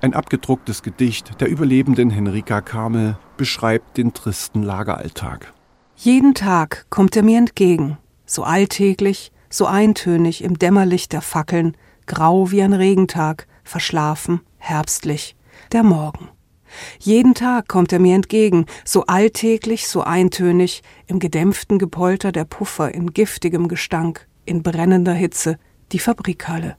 Ein 0.00 0.14
abgedrucktes 0.14 0.82
Gedicht 0.82 1.40
der 1.40 1.48
Überlebenden 1.48 2.10
Henrika 2.10 2.60
Kamel 2.60 3.16
beschreibt 3.36 3.96
den 3.96 4.12
tristen 4.12 4.64
Lageralltag. 4.64 5.52
Jeden 5.94 6.34
Tag 6.34 6.86
kommt 6.90 7.14
er 7.16 7.22
mir 7.22 7.38
entgegen, 7.38 7.98
so 8.26 8.42
alltäglich, 8.42 9.30
so 9.48 9.66
eintönig 9.66 10.42
im 10.42 10.58
Dämmerlicht 10.58 11.12
der 11.12 11.22
Fackeln, 11.22 11.76
grau 12.06 12.50
wie 12.50 12.62
ein 12.62 12.72
Regentag, 12.72 13.46
verschlafen, 13.62 14.40
herbstlich, 14.58 15.36
der 15.70 15.84
Morgen. 15.84 16.30
Jeden 16.98 17.34
Tag 17.34 17.68
kommt 17.68 17.92
er 17.92 17.98
mir 17.98 18.14
entgegen, 18.14 18.66
so 18.84 19.06
alltäglich, 19.06 19.88
so 19.88 20.02
eintönig, 20.02 20.82
im 21.06 21.18
gedämpften 21.18 21.78
Gepolter 21.78 22.32
der 22.32 22.44
Puffer, 22.44 22.94
in 22.94 23.12
giftigem 23.12 23.68
Gestank, 23.68 24.26
in 24.44 24.62
brennender 24.62 25.14
Hitze, 25.14 25.58
die 25.92 25.98
Fabrikhalle. 25.98 26.76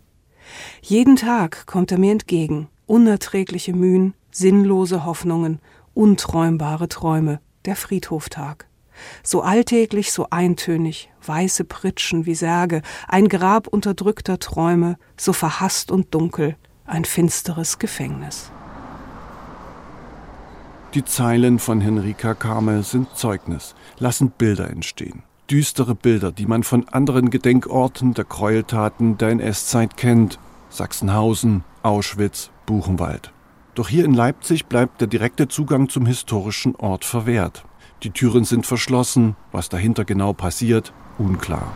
Jeden 0.81 1.15
Tag 1.15 1.65
kommt 1.65 1.91
er 1.91 1.97
mir 1.97 2.11
entgegen, 2.11 2.67
unerträgliche 2.85 3.73
Mühen, 3.73 4.13
sinnlose 4.31 5.05
Hoffnungen, 5.05 5.59
unträumbare 5.93 6.89
Träume, 6.89 7.39
der 7.65 7.75
Friedhoftag. 7.75 8.67
So 9.23 9.41
alltäglich, 9.41 10.11
so 10.11 10.27
eintönig, 10.29 11.09
weiße 11.25 11.63
Pritschen 11.63 12.25
wie 12.25 12.35
Särge, 12.35 12.81
ein 13.07 13.29
Grab 13.29 13.67
unterdrückter 13.67 14.39
Träume, 14.39 14.97
so 15.17 15.33
verhasst 15.33 15.91
und 15.91 16.13
dunkel, 16.13 16.55
ein 16.85 17.05
finsteres 17.05 17.79
Gefängnis. 17.79 18.51
Die 20.93 21.05
Zeilen 21.05 21.57
von 21.59 21.79
Henrika 21.79 22.33
Kamel 22.33 22.83
sind 22.83 23.15
Zeugnis, 23.15 23.75
lassen 23.97 24.29
Bilder 24.29 24.69
entstehen. 24.69 25.23
Düstere 25.49 25.95
Bilder, 25.95 26.33
die 26.33 26.45
man 26.45 26.63
von 26.63 26.85
anderen 26.89 27.29
Gedenkorten 27.29 28.13
der 28.13 28.25
Gräueltaten 28.25 29.17
der 29.17 29.29
NS-Zeit 29.29 29.95
kennt. 29.95 30.37
Sachsenhausen, 30.69 31.63
Auschwitz, 31.81 32.49
Buchenwald. 32.65 33.31
Doch 33.73 33.87
hier 33.87 34.03
in 34.03 34.13
Leipzig 34.13 34.65
bleibt 34.65 34.99
der 34.99 35.07
direkte 35.07 35.47
Zugang 35.47 35.87
zum 35.87 36.05
historischen 36.05 36.75
Ort 36.75 37.05
verwehrt. 37.05 37.63
Die 38.03 38.09
Türen 38.09 38.43
sind 38.43 38.65
verschlossen, 38.65 39.37
was 39.53 39.69
dahinter 39.69 40.03
genau 40.03 40.33
passiert, 40.33 40.91
unklar. 41.17 41.73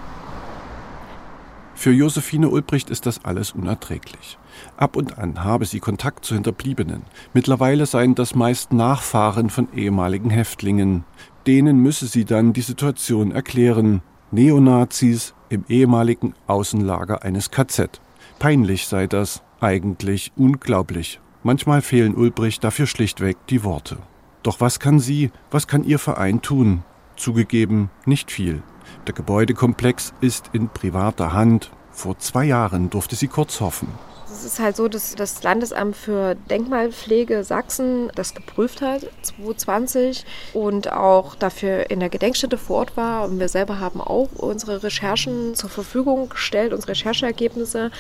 Für 1.74 1.92
Josephine 1.92 2.50
Ulbricht 2.50 2.90
ist 2.90 3.06
das 3.06 3.24
alles 3.24 3.52
unerträglich. 3.52 4.38
Ab 4.78 4.96
und 4.96 5.18
an 5.18 5.44
habe 5.44 5.66
sie 5.66 5.80
Kontakt 5.80 6.26
zu 6.26 6.34
Hinterbliebenen. 6.36 7.04
Mittlerweile 7.34 7.86
seien 7.86 8.16
das 8.16 8.36
meist 8.36 8.74
Nachfahren 8.74 9.50
von 9.50 9.68
ehemaligen 9.74 10.30
Häftlingen. 10.30 11.04
Denen 11.48 11.80
müsse 11.80 12.08
sie 12.08 12.26
dann 12.26 12.54
die 12.54 12.62
Situation 12.62 13.32
erklären. 13.32 14.02
Neonazis 14.32 15.34
im 15.50 15.66
ehemaligen 15.70 16.34
Außenlager 16.48 17.24
eines 17.24 17.52
KZ. 17.52 18.02
Peinlich 18.40 18.88
sei 18.88 19.08
das, 19.08 19.44
eigentlich 19.60 20.32
unglaublich. 20.36 21.20
Manchmal 21.44 21.82
fehlen 21.82 22.16
Ulbricht 22.16 22.64
dafür 22.64 22.88
schlichtweg 22.88 23.38
die 23.48 23.64
Worte. 23.64 23.98
Doch 24.44 24.60
was 24.60 24.80
kann 24.80 25.00
sie, 25.00 25.32
was 25.52 25.68
kann 25.68 25.84
ihr 25.84 26.00
Verein 26.00 26.42
tun? 26.42 26.84
Zugegeben, 27.16 27.90
nicht 28.06 28.32
viel. 28.32 28.62
Der 29.08 29.14
Gebäudekomplex 29.14 30.14
ist 30.22 30.50
in 30.54 30.70
privater 30.70 31.34
Hand. 31.34 31.72
Vor 31.92 32.18
zwei 32.20 32.46
Jahren 32.46 32.90
durfte 32.90 33.16
sie 33.16 33.28
kurz 33.28 33.62
hoffen. 33.62 33.88
Es 34.36 34.44
ist 34.44 34.60
halt 34.60 34.76
so, 34.76 34.90
dass 34.90 35.16
das 35.16 35.44
Landesamt 35.44 35.96
für 35.96 36.36
Denkmalpflege 36.36 37.46
Sachsen 37.46 38.12
das 38.16 38.36
geprüft 38.36 38.82
hat, 38.82 39.04
2020, 39.22 40.26
und 40.54 40.92
auch 40.92 41.36
dafür 41.36 41.90
in 41.90 42.02
der 42.02 42.10
Gedenkstätte 42.10 42.58
vor 42.58 42.80
Ort 42.80 42.98
war. 42.98 43.24
Und 43.24 43.40
wir 43.40 43.48
selber 43.48 43.80
haben 43.80 44.02
auch 44.02 44.28
unsere 44.36 44.84
Recherchen 44.84 45.56
zur 45.56 45.70
Verfügung 45.70 46.28
gestellt, 46.28 46.74
unsere 46.74 46.92
Rechercheergebnisse. 46.92 47.92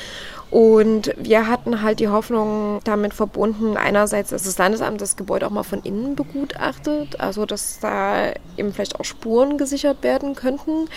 Und 0.51 1.13
wir 1.17 1.47
hatten 1.47 1.81
halt 1.81 1.99
die 1.99 2.09
Hoffnung 2.09 2.79
damit 2.83 3.13
verbunden, 3.13 3.77
einerseits, 3.77 4.29
dass 4.29 4.43
das 4.43 4.57
Landesamt 4.57 5.01
das 5.01 5.15
Gebäude 5.15 5.47
auch 5.47 5.51
mal 5.51 5.63
von 5.63 5.81
innen 5.83 6.15
begutachtet, 6.15 7.19
also 7.19 7.45
dass 7.45 7.79
da 7.79 8.33
eben 8.57 8.73
vielleicht 8.73 8.99
auch 8.99 9.05
Spuren 9.05 9.57
gesichert 9.57 10.03
werden 10.03 10.35
könnten. 10.35 10.87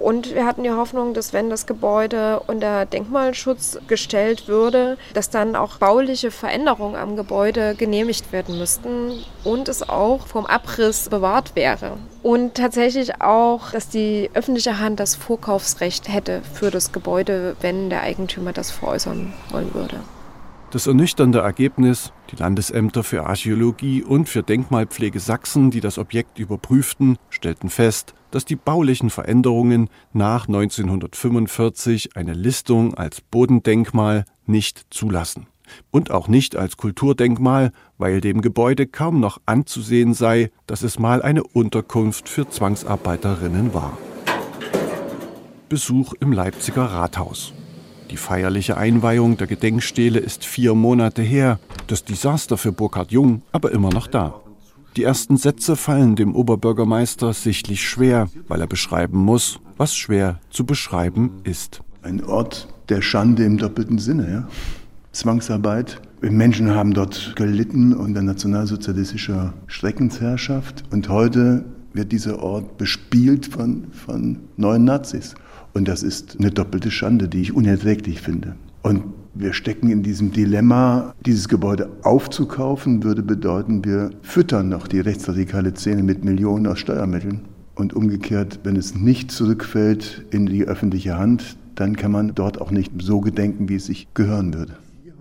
Und 0.00 0.34
wir 0.34 0.46
hatten 0.46 0.62
die 0.62 0.70
Hoffnung, 0.70 1.14
dass 1.14 1.32
wenn 1.32 1.50
das 1.50 1.66
Gebäude 1.66 2.40
unter 2.46 2.86
Denkmalschutz 2.86 3.78
gestellt 3.88 4.48
würde, 4.48 4.81
dass 5.14 5.30
dann 5.30 5.56
auch 5.56 5.76
bauliche 5.78 6.30
Veränderungen 6.30 6.96
am 6.96 7.16
Gebäude 7.16 7.74
genehmigt 7.74 8.32
werden 8.32 8.58
müssten 8.58 9.24
und 9.44 9.68
es 9.68 9.88
auch 9.88 10.26
vom 10.26 10.46
Abriss 10.46 11.08
bewahrt 11.08 11.54
wäre. 11.54 11.98
Und 12.22 12.54
tatsächlich 12.54 13.20
auch, 13.20 13.70
dass 13.72 13.88
die 13.88 14.30
öffentliche 14.34 14.78
Hand 14.78 15.00
das 15.00 15.16
Vorkaufsrecht 15.16 16.08
hätte 16.08 16.42
für 16.54 16.70
das 16.70 16.92
Gebäude, 16.92 17.56
wenn 17.60 17.90
der 17.90 18.02
Eigentümer 18.02 18.52
das 18.52 18.70
veräußern 18.70 19.32
wollen 19.50 19.74
würde. 19.74 20.00
Das 20.72 20.86
ernüchternde 20.86 21.40
Ergebnis, 21.40 22.14
die 22.30 22.36
Landesämter 22.36 23.04
für 23.04 23.26
Archäologie 23.26 24.02
und 24.02 24.26
für 24.26 24.42
Denkmalpflege 24.42 25.20
Sachsen, 25.20 25.70
die 25.70 25.80
das 25.80 25.98
Objekt 25.98 26.38
überprüften, 26.38 27.18
stellten 27.28 27.68
fest, 27.68 28.14
dass 28.30 28.46
die 28.46 28.56
baulichen 28.56 29.10
Veränderungen 29.10 29.90
nach 30.14 30.48
1945 30.48 32.16
eine 32.16 32.32
Listung 32.32 32.94
als 32.94 33.20
Bodendenkmal 33.20 34.24
nicht 34.46 34.86
zulassen 34.88 35.46
und 35.90 36.10
auch 36.10 36.26
nicht 36.26 36.56
als 36.56 36.78
Kulturdenkmal, 36.78 37.72
weil 37.98 38.22
dem 38.22 38.40
Gebäude 38.40 38.86
kaum 38.86 39.20
noch 39.20 39.42
anzusehen 39.44 40.14
sei, 40.14 40.50
dass 40.66 40.82
es 40.82 40.98
mal 40.98 41.20
eine 41.20 41.44
Unterkunft 41.44 42.30
für 42.30 42.48
Zwangsarbeiterinnen 42.48 43.74
war. 43.74 43.98
Besuch 45.68 46.14
im 46.18 46.32
Leipziger 46.32 46.84
Rathaus. 46.86 47.52
Die 48.12 48.18
feierliche 48.18 48.76
Einweihung 48.76 49.38
der 49.38 49.46
Gedenkstele 49.46 50.18
ist 50.18 50.44
vier 50.44 50.74
Monate 50.74 51.22
her, 51.22 51.58
das 51.86 52.04
Desaster 52.04 52.58
für 52.58 52.70
Burkhard 52.70 53.10
Jung 53.10 53.40
aber 53.52 53.72
immer 53.72 53.88
noch 53.88 54.06
da. 54.06 54.34
Die 54.96 55.04
ersten 55.04 55.38
Sätze 55.38 55.76
fallen 55.76 56.14
dem 56.14 56.34
Oberbürgermeister 56.34 57.32
sichtlich 57.32 57.88
schwer, 57.88 58.28
weil 58.48 58.60
er 58.60 58.66
beschreiben 58.66 59.16
muss, 59.16 59.60
was 59.78 59.96
schwer 59.96 60.40
zu 60.50 60.66
beschreiben 60.66 61.40
ist. 61.44 61.80
Ein 62.02 62.22
Ort 62.22 62.68
der 62.90 63.00
Schande 63.00 63.46
im 63.46 63.56
doppelten 63.56 63.96
Sinne, 63.96 64.30
ja. 64.30 64.48
Zwangsarbeit. 65.12 66.02
Menschen 66.20 66.74
haben 66.74 66.92
dort 66.92 67.34
gelitten 67.34 67.94
unter 67.94 68.20
nationalsozialistischer 68.20 69.54
Schreckensherrschaft 69.68 70.84
und 70.90 71.08
heute 71.08 71.64
wird 71.94 72.12
dieser 72.12 72.42
Ort 72.42 72.76
bespielt 72.76 73.46
von, 73.46 73.86
von 73.90 74.40
neuen 74.58 74.84
Nazis. 74.84 75.34
Und 75.74 75.88
das 75.88 76.02
ist 76.02 76.36
eine 76.38 76.50
doppelte 76.50 76.90
Schande, 76.90 77.28
die 77.28 77.40
ich 77.40 77.54
unerträglich 77.54 78.20
finde. 78.20 78.56
Und 78.82 79.04
wir 79.34 79.52
stecken 79.54 79.90
in 79.90 80.02
diesem 80.02 80.32
Dilemma, 80.32 81.14
dieses 81.24 81.48
Gebäude 81.48 81.90
aufzukaufen, 82.02 83.02
würde 83.02 83.22
bedeuten, 83.22 83.84
wir 83.84 84.10
füttern 84.22 84.68
noch 84.68 84.86
die 84.86 85.00
rechtsradikale 85.00 85.74
Szene 85.74 86.02
mit 86.02 86.24
Millionen 86.24 86.66
aus 86.66 86.80
Steuermitteln. 86.80 87.40
Und 87.74 87.94
umgekehrt, 87.94 88.60
wenn 88.64 88.76
es 88.76 88.94
nicht 88.94 89.30
zurückfällt 89.30 90.26
in 90.30 90.46
die 90.46 90.64
öffentliche 90.64 91.16
Hand, 91.16 91.56
dann 91.74 91.96
kann 91.96 92.12
man 92.12 92.34
dort 92.34 92.60
auch 92.60 92.70
nicht 92.70 92.92
so 93.00 93.20
gedenken, 93.20 93.70
wie 93.70 93.76
es 93.76 93.86
sich 93.86 94.08
gehören 94.12 94.52
würde. 94.52 94.76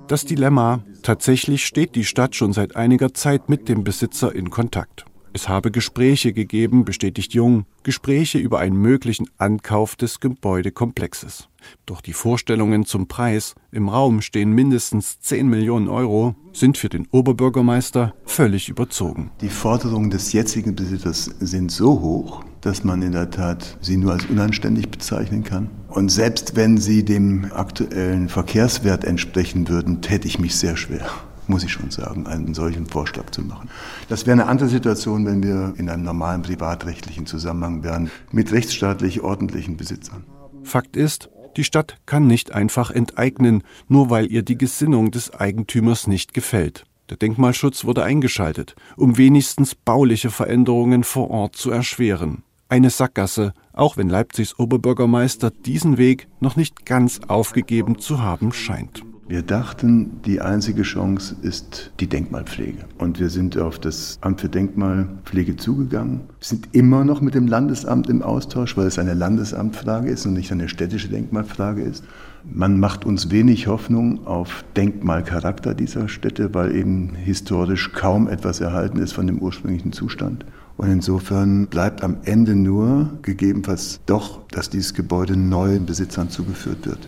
Das 0.07 0.25
Dilemma, 0.25 0.83
tatsächlich 1.03 1.65
steht 1.65 1.95
die 1.95 2.03
Stadt 2.03 2.35
schon 2.35 2.51
seit 2.51 2.75
einiger 2.75 3.13
Zeit 3.13 3.47
mit 3.47 3.69
dem 3.69 3.85
Besitzer 3.85 4.35
in 4.35 4.49
Kontakt. 4.49 5.05
Es 5.33 5.47
habe 5.47 5.71
Gespräche 5.71 6.33
gegeben, 6.33 6.83
bestätigt 6.83 7.33
Jung, 7.33 7.65
Gespräche 7.83 8.37
über 8.37 8.59
einen 8.59 8.75
möglichen 8.75 9.27
Ankauf 9.37 9.95
des 9.95 10.19
Gebäudekomplexes. 10.19 11.47
Doch 11.85 12.01
die 12.01 12.11
Vorstellungen 12.11 12.85
zum 12.85 13.07
Preis, 13.07 13.55
im 13.71 13.87
Raum 13.87 14.21
stehen 14.21 14.51
mindestens 14.51 15.21
10 15.21 15.47
Millionen 15.47 15.87
Euro, 15.87 16.35
sind 16.51 16.77
für 16.77 16.89
den 16.89 17.07
Oberbürgermeister 17.11 18.13
völlig 18.25 18.67
überzogen. 18.67 19.31
Die 19.39 19.49
Forderungen 19.49 20.09
des 20.09 20.33
jetzigen 20.33 20.75
Besitzers 20.75 21.25
sind 21.39 21.71
so 21.71 22.01
hoch, 22.01 22.43
dass 22.59 22.83
man 22.83 23.01
in 23.01 23.13
der 23.13 23.29
Tat 23.29 23.77
sie 23.79 23.95
nur 23.95 24.11
als 24.11 24.25
unanständig 24.25 24.89
bezeichnen 24.89 25.45
kann. 25.45 25.69
Und 25.87 26.09
selbst 26.09 26.57
wenn 26.57 26.77
sie 26.77 27.05
dem 27.05 27.51
aktuellen 27.53 28.27
Verkehrswert 28.27 29.05
entsprechen 29.05 29.69
würden, 29.69 30.01
täte 30.01 30.27
ich 30.27 30.39
mich 30.39 30.55
sehr 30.55 30.75
schwer 30.75 31.09
muss 31.47 31.63
ich 31.63 31.71
schon 31.71 31.91
sagen, 31.91 32.27
einen 32.27 32.53
solchen 32.53 32.85
Vorschlag 32.85 33.29
zu 33.31 33.41
machen. 33.41 33.69
Das 34.09 34.25
wäre 34.25 34.33
eine 34.33 34.47
andere 34.47 34.69
Situation, 34.69 35.25
wenn 35.25 35.43
wir 35.43 35.73
in 35.77 35.89
einem 35.89 36.03
normalen 36.03 36.41
privatrechtlichen 36.41 37.25
Zusammenhang 37.25 37.83
wären, 37.83 38.11
mit 38.31 38.51
rechtsstaatlich 38.51 39.21
ordentlichen 39.21 39.77
Besitzern. 39.77 40.23
Fakt 40.63 40.95
ist, 40.95 41.29
die 41.57 41.63
Stadt 41.63 41.97
kann 42.05 42.27
nicht 42.27 42.53
einfach 42.53 42.91
enteignen, 42.91 43.63
nur 43.87 44.09
weil 44.09 44.31
ihr 44.31 44.43
die 44.43 44.57
Gesinnung 44.57 45.11
des 45.11 45.33
Eigentümers 45.33 46.07
nicht 46.07 46.33
gefällt. 46.33 46.85
Der 47.09 47.17
Denkmalschutz 47.17 47.83
wurde 47.83 48.03
eingeschaltet, 48.03 48.75
um 48.95 49.17
wenigstens 49.17 49.75
bauliche 49.75 50.29
Veränderungen 50.29 51.03
vor 51.03 51.29
Ort 51.29 51.57
zu 51.57 51.69
erschweren. 51.69 52.43
Eine 52.69 52.89
Sackgasse, 52.89 53.53
auch 53.73 53.97
wenn 53.97 54.07
Leipzigs 54.07 54.57
Oberbürgermeister 54.57 55.51
diesen 55.51 55.97
Weg 55.97 56.29
noch 56.39 56.55
nicht 56.55 56.85
ganz 56.85 57.19
aufgegeben 57.27 57.99
zu 57.99 58.21
haben 58.21 58.53
scheint. 58.53 59.03
Wir 59.31 59.43
dachten, 59.43 60.19
die 60.25 60.41
einzige 60.41 60.81
Chance 60.81 61.37
ist 61.41 61.93
die 62.01 62.07
Denkmalpflege. 62.07 62.79
Und 62.97 63.17
wir 63.21 63.29
sind 63.29 63.57
auf 63.57 63.79
das 63.79 64.17
Amt 64.19 64.41
für 64.41 64.49
Denkmalpflege 64.49 65.55
zugegangen, 65.55 66.19
wir 66.37 66.45
sind 66.45 66.67
immer 66.73 67.05
noch 67.05 67.21
mit 67.21 67.33
dem 67.33 67.47
Landesamt 67.47 68.09
im 68.09 68.23
Austausch, 68.23 68.75
weil 68.75 68.87
es 68.87 68.99
eine 68.99 69.13
Landesamtfrage 69.13 70.09
ist 70.09 70.25
und 70.25 70.33
nicht 70.33 70.51
eine 70.51 70.67
städtische 70.67 71.07
Denkmalfrage 71.07 71.81
ist. 71.81 72.03
Man 72.43 72.77
macht 72.77 73.05
uns 73.05 73.31
wenig 73.31 73.67
Hoffnung 73.67 74.27
auf 74.27 74.65
Denkmalcharakter 74.75 75.75
dieser 75.75 76.09
Städte, 76.09 76.53
weil 76.53 76.75
eben 76.75 77.15
historisch 77.15 77.93
kaum 77.93 78.27
etwas 78.27 78.59
erhalten 78.59 78.97
ist 78.97 79.13
von 79.13 79.27
dem 79.27 79.39
ursprünglichen 79.39 79.93
Zustand. 79.93 80.43
Und 80.75 80.91
insofern 80.91 81.67
bleibt 81.67 82.03
am 82.03 82.17
Ende 82.25 82.53
nur 82.53 83.11
gegebenenfalls 83.21 84.01
doch, 84.05 84.45
dass 84.49 84.69
dieses 84.69 84.93
Gebäude 84.93 85.37
neuen 85.37 85.85
Besitzern 85.85 86.29
zugeführt 86.29 86.85
wird. 86.85 87.07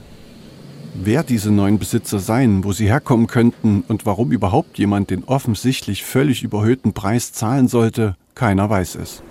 Wer 0.95 1.23
diese 1.23 1.51
neuen 1.51 1.79
Besitzer 1.79 2.19
seien, 2.19 2.63
wo 2.63 2.71
sie 2.71 2.87
herkommen 2.87 3.25
könnten 3.25 3.83
und 3.87 4.05
warum 4.05 4.31
überhaupt 4.31 4.77
jemand 4.77 5.09
den 5.09 5.23
offensichtlich 5.23 6.03
völlig 6.03 6.43
überhöhten 6.43 6.93
Preis 6.93 7.33
zahlen 7.33 7.67
sollte, 7.67 8.15
keiner 8.35 8.69
weiß 8.69 8.95
es. 8.95 9.23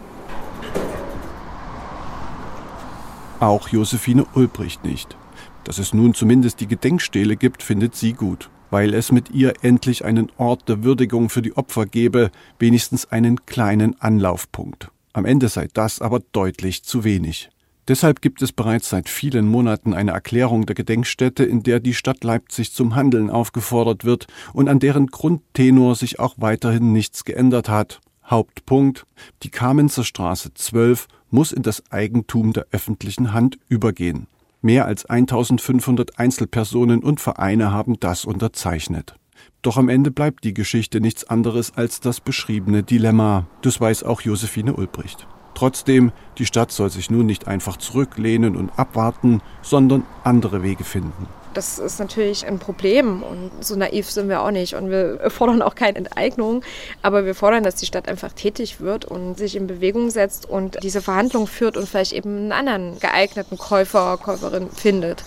Auch 3.39 3.69
Josephine 3.69 4.27
Ulbricht 4.35 4.85
nicht. 4.85 5.17
Dass 5.63 5.79
es 5.79 5.95
nun 5.95 6.15
zumindest 6.15 6.59
die 6.59 6.67
Gedenkstele 6.67 7.37
gibt, 7.37 7.63
findet 7.63 7.95
sie 7.95 8.13
gut, 8.13 8.51
weil 8.71 8.93
es 8.93 9.13
mit 9.13 9.31
ihr 9.31 9.55
endlich 9.63 10.05
einen 10.05 10.33
Ort 10.39 10.69
der 10.69 10.83
Würdigung 10.83 11.29
für 11.29 11.43
die 11.43 11.57
Opfer 11.57 11.87
gebe, 11.87 12.33
wenigstens 12.59 13.11
einen 13.13 13.47
kleinen 13.47 14.01
Anlaufpunkt. 14.01 14.91
Am 15.13 15.25
Ende 15.25 15.49
sei 15.49 15.69
das 15.73 16.01
aber 16.01 16.21
deutlich 16.33 16.83
zu 16.83 17.05
wenig. 17.05 17.52
Deshalb 17.89 18.23
gibt 18.23 18.43
es 18.43 18.53
bereits 18.53 18.91
seit 18.91 19.09
vielen 19.09 19.49
Monaten 19.49 19.93
eine 19.93 20.13
Erklärung 20.13 20.67
der 20.67 20.77
Gedenkstätte, 20.77 21.45
in 21.45 21.65
der 21.65 21.81
die 21.81 21.95
Stadt 21.95 22.23
Leipzig 22.23 22.73
zum 22.73 22.95
Handeln 22.95 23.29
aufgefordert 23.29 24.05
wird 24.05 24.27
und 24.53 24.69
an 24.69 24.79
deren 24.79 25.09
Grundtenor 25.09 25.97
sich 25.97 26.21
auch 26.21 26.35
weiterhin 26.39 26.93
nichts 26.93 27.25
geändert 27.25 27.69
hat. 27.69 28.01
Hauptpunkt 28.25 29.05
Die 29.43 29.51
Kamenzer 29.51 30.05
Straße 30.05 30.55
12 30.55 31.09
muss 31.31 31.51
in 31.51 31.63
das 31.63 31.83
Eigentum 31.91 32.53
der 32.53 32.67
öffentlichen 32.71 33.33
Hand 33.33 33.59
übergehen. 33.69 34.29
Mehr 34.61 34.87
als 34.87 35.07
1500 35.07 36.21
Einzelpersonen 36.21 37.03
und 37.03 37.21
Vereine 37.21 37.73
haben 37.73 37.99
das 37.99 38.25
unterzeichnet. 38.25 39.17
Doch 39.61 39.77
am 39.77 39.89
Ende 39.89 40.13
bleibt 40.13 40.45
die 40.45 40.55
Geschichte 40.55 41.01
nichts 41.01 41.25
anderes 41.25 41.73
als 41.75 41.99
das 41.99 42.21
beschriebene 42.21 42.85
Dilemma. 42.85 43.49
Das 43.63 43.81
weiß 43.81 44.05
auch 44.05 44.21
Josephine 44.21 44.75
Ulbricht. 44.75 45.27
Trotzdem, 45.55 46.13
die 46.39 46.47
Stadt 46.47 46.73
soll 46.73 46.91
sich 46.91 47.11
nun 47.11 47.27
nicht 47.27 47.49
einfach 47.49 47.77
zurücklehnen 47.77 48.57
und 48.57 48.71
abwarten, 48.79 49.43
sondern 49.63 50.05
andere 50.25 50.63
Wege 50.63 50.85
finden. 50.85 51.29
Das 51.55 51.79
ist 51.79 51.99
natürlich 51.99 52.47
ein 52.47 52.59
Problem 52.59 53.23
und 53.23 53.51
so 53.61 53.77
naiv 53.77 54.11
sind 54.11 54.29
wir 54.31 54.41
auch 54.41 54.51
nicht. 54.51 54.75
Und 54.75 54.91
wir 54.91 55.31
fordern 55.31 55.61
auch 55.61 55.75
keine 55.75 55.99
Enteignung, 55.99 56.63
aber 57.03 57.27
wir 57.27 57.35
fordern, 57.35 57.63
dass 57.63 57.75
die 57.75 57.87
Stadt 57.87 58.09
einfach 58.09 58.33
tätig 58.33 58.81
wird 58.81 59.05
und 59.05 59.37
sich 59.37 59.57
in 59.57 59.67
Bewegung 59.67 60.11
setzt 60.11 60.49
und 60.49 60.83
diese 60.83 61.03
Verhandlung 61.03 61.47
führt 61.47 61.77
und 61.77 61.89
vielleicht 61.89 62.13
eben 62.13 62.37
einen 62.37 62.53
anderen 62.53 62.99
geeigneten 63.01 63.59
Käufer, 63.59 64.19
Käuferin 64.23 64.71
findet. 64.71 65.25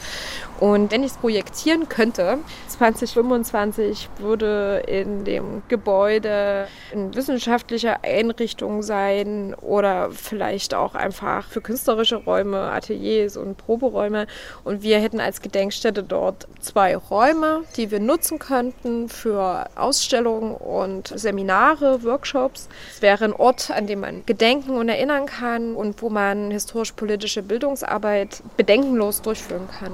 Und 0.60 0.92
wenn 0.92 1.04
ich 1.04 1.12
es 1.12 1.18
projektieren 1.18 1.90
könnte, 1.90 2.38
2025 2.70 4.10
würde 4.20 4.84
in 4.88 5.26
dem 5.26 5.64
Gebäude 5.68 6.68
eine 6.94 7.14
wissenschaftliche 7.14 8.04
Einrichtung 8.04 8.82
sein 8.82 9.54
oder 9.56 10.12
vielleicht 10.12 10.74
auch 10.74 10.96
einfach 10.96 11.46
für 11.48 11.60
künstlerische 11.60 12.16
Räume, 12.16 12.58
Ateliers 12.72 13.36
und 13.36 13.58
Proberäume. 13.58 14.28
Und 14.64 14.82
wir 14.82 15.00
hätten 15.00 15.20
als 15.20 15.42
Gedenkstätte 15.42 16.04
dort 16.04 16.48
zwei 16.62 16.96
Räume, 16.96 17.64
die 17.76 17.92
wir 17.92 18.00
nutzen 18.00 18.40
könnten 18.40 19.10
für 19.10 19.66
Ausstellungen 19.76 20.56
und 20.56 21.08
Seminare, 21.08 22.04
Workshops. 22.04 22.70
Es 22.94 23.02
wäre 23.02 23.26
ein 23.26 23.34
Ort, 23.34 23.72
an 23.72 23.88
dem 23.88 24.00
man 24.00 24.26
gedenken 24.26 24.78
und 24.78 24.88
erinnern 24.88 25.26
kann 25.26 25.76
und 25.76 26.02
wo 26.02 26.10
man 26.10 26.52
historisch-politische 26.52 27.44
Bildungsarbeit 27.44 28.42
bedenkenlos 28.56 29.22
durchführen 29.22 29.68
kann. 29.80 29.92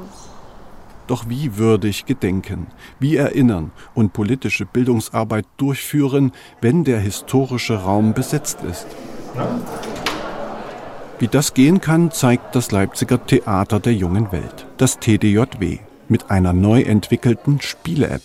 Doch 1.11 1.27
wie 1.27 1.57
würdig 1.57 2.05
gedenken, 2.05 2.67
wie 2.97 3.17
erinnern 3.17 3.71
und 3.93 4.13
politische 4.13 4.65
Bildungsarbeit 4.65 5.45
durchführen, 5.57 6.31
wenn 6.61 6.85
der 6.85 7.01
historische 7.01 7.83
Raum 7.83 8.13
besetzt 8.13 8.59
ist? 8.61 8.87
Wie 11.19 11.27
das 11.27 11.53
gehen 11.53 11.81
kann, 11.81 12.11
zeigt 12.11 12.55
das 12.55 12.71
Leipziger 12.71 13.25
Theater 13.25 13.81
der 13.81 13.93
jungen 13.93 14.31
Welt, 14.31 14.67
das 14.77 14.99
TDJW, 14.99 15.79
mit 16.07 16.31
einer 16.31 16.53
neu 16.53 16.79
entwickelten 16.83 17.59
Spiele-App. 17.59 18.21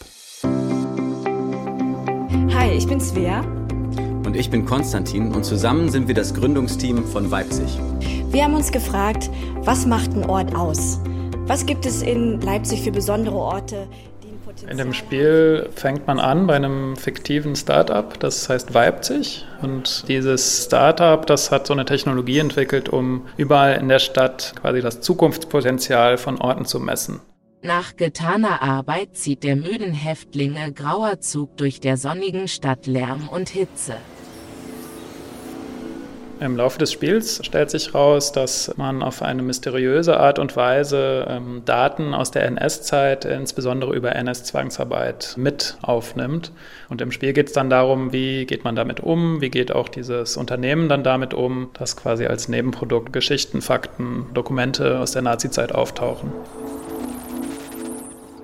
Hi, 2.55 2.71
ich 2.71 2.87
bin 2.87 3.01
Svea. 3.01 3.41
Und 4.25 4.37
ich 4.37 4.49
bin 4.49 4.65
Konstantin 4.65 5.35
und 5.35 5.45
zusammen 5.45 5.89
sind 5.89 6.07
wir 6.07 6.15
das 6.15 6.35
Gründungsteam 6.35 7.05
von 7.05 7.33
Weibzig. 7.33 7.81
Wir 8.31 8.45
haben 8.45 8.55
uns 8.55 8.71
gefragt, 8.71 9.29
was 9.63 9.87
macht 9.87 10.15
ein 10.15 10.25
Ort 10.25 10.55
aus? 10.55 11.01
Was 11.49 11.65
gibt 11.65 11.87
es 11.87 12.03
in 12.03 12.41
Leipzig 12.41 12.83
für 12.83 12.91
besondere 12.91 13.37
Orte? 13.37 13.87
In 14.69 14.79
dem 14.79 14.93
Spiel 14.93 15.69
fängt 15.77 16.05
man 16.09 16.19
an 16.19 16.49
bei 16.49 16.57
einem 16.57 16.97
fiktiven 16.97 17.55
Startup, 17.55 18.19
das 18.19 18.49
heißt 18.49 18.75
Weibzig. 18.75 19.45
Und 19.63 20.09
dieses 20.09 20.65
Startup, 20.65 21.25
das 21.25 21.53
hat 21.53 21.69
so 21.69 21.73
eine 21.73 21.85
Technologie 21.85 22.41
entwickelt, 22.41 22.89
um 22.89 23.27
überall 23.37 23.79
in 23.79 23.89
der 23.89 24.01
Stadt 24.01 24.55
quasi 24.61 24.81
das 24.81 25.01
Zukunftspotenzial 25.01 26.19
von 26.19 26.41
Orten 26.41 26.65
zu 26.65 26.81
messen. 26.81 27.21
Nach 27.63 27.95
getaner 27.95 28.61
Arbeit 28.61 29.17
zieht 29.17 29.45
der 29.45 29.55
müden 29.55 29.93
Häftlinge 29.93 30.73
grauer 30.73 31.21
Zug 31.21 31.57
durch 31.57 31.79
der 31.79 31.97
sonnigen 31.97 32.49
Stadt 32.49 32.87
Lärm 32.87 33.29
und 33.29 33.49
Hitze. 33.51 33.95
Im 36.39 36.57
Laufe 36.57 36.79
des 36.79 36.93
Spiels 36.93 37.41
stellt 37.43 37.71
sich 37.71 37.95
heraus, 37.95 38.31
dass 38.31 38.77
man 38.77 39.03
auf 39.03 39.23
eine 39.23 39.43
mysteriöse 39.43 40.21
Art 40.21 40.39
und 40.39 40.55
Weise 40.55 41.27
ähm, 41.31 41.63
Daten 41.65 42.13
aus 42.13 42.31
der 42.31 42.45
NS-Zeit, 42.45 43.25
insbesondere 43.25 43.95
über 43.95 44.15
NS-Zwangsarbeit, 44.15 45.35
mit 45.39 45.79
aufnimmt. 45.81 46.53
Und 46.91 47.01
im 47.01 47.11
Spiel 47.11 47.33
geht 47.33 47.47
es 47.47 47.53
dann 47.55 47.71
darum, 47.71 48.13
wie 48.13 48.45
geht 48.45 48.65
man 48.65 48.77
damit 48.77 49.01
um, 49.01 49.41
wie 49.41 49.49
geht 49.49 49.73
auch 49.73 49.89
dieses 49.89 50.37
Unternehmen 50.37 50.91
dann 50.91 51.03
damit 51.03 51.33
um, 51.33 51.71
dass 51.73 51.97
quasi 51.97 52.27
als 52.27 52.49
Nebenprodukt 52.49 53.15
Geschichten, 53.15 53.63
Fakten, 53.63 54.27
Dokumente 54.35 54.99
aus 54.99 55.13
der 55.13 55.23
Nazizeit 55.23 55.75
auftauchen. 55.75 56.31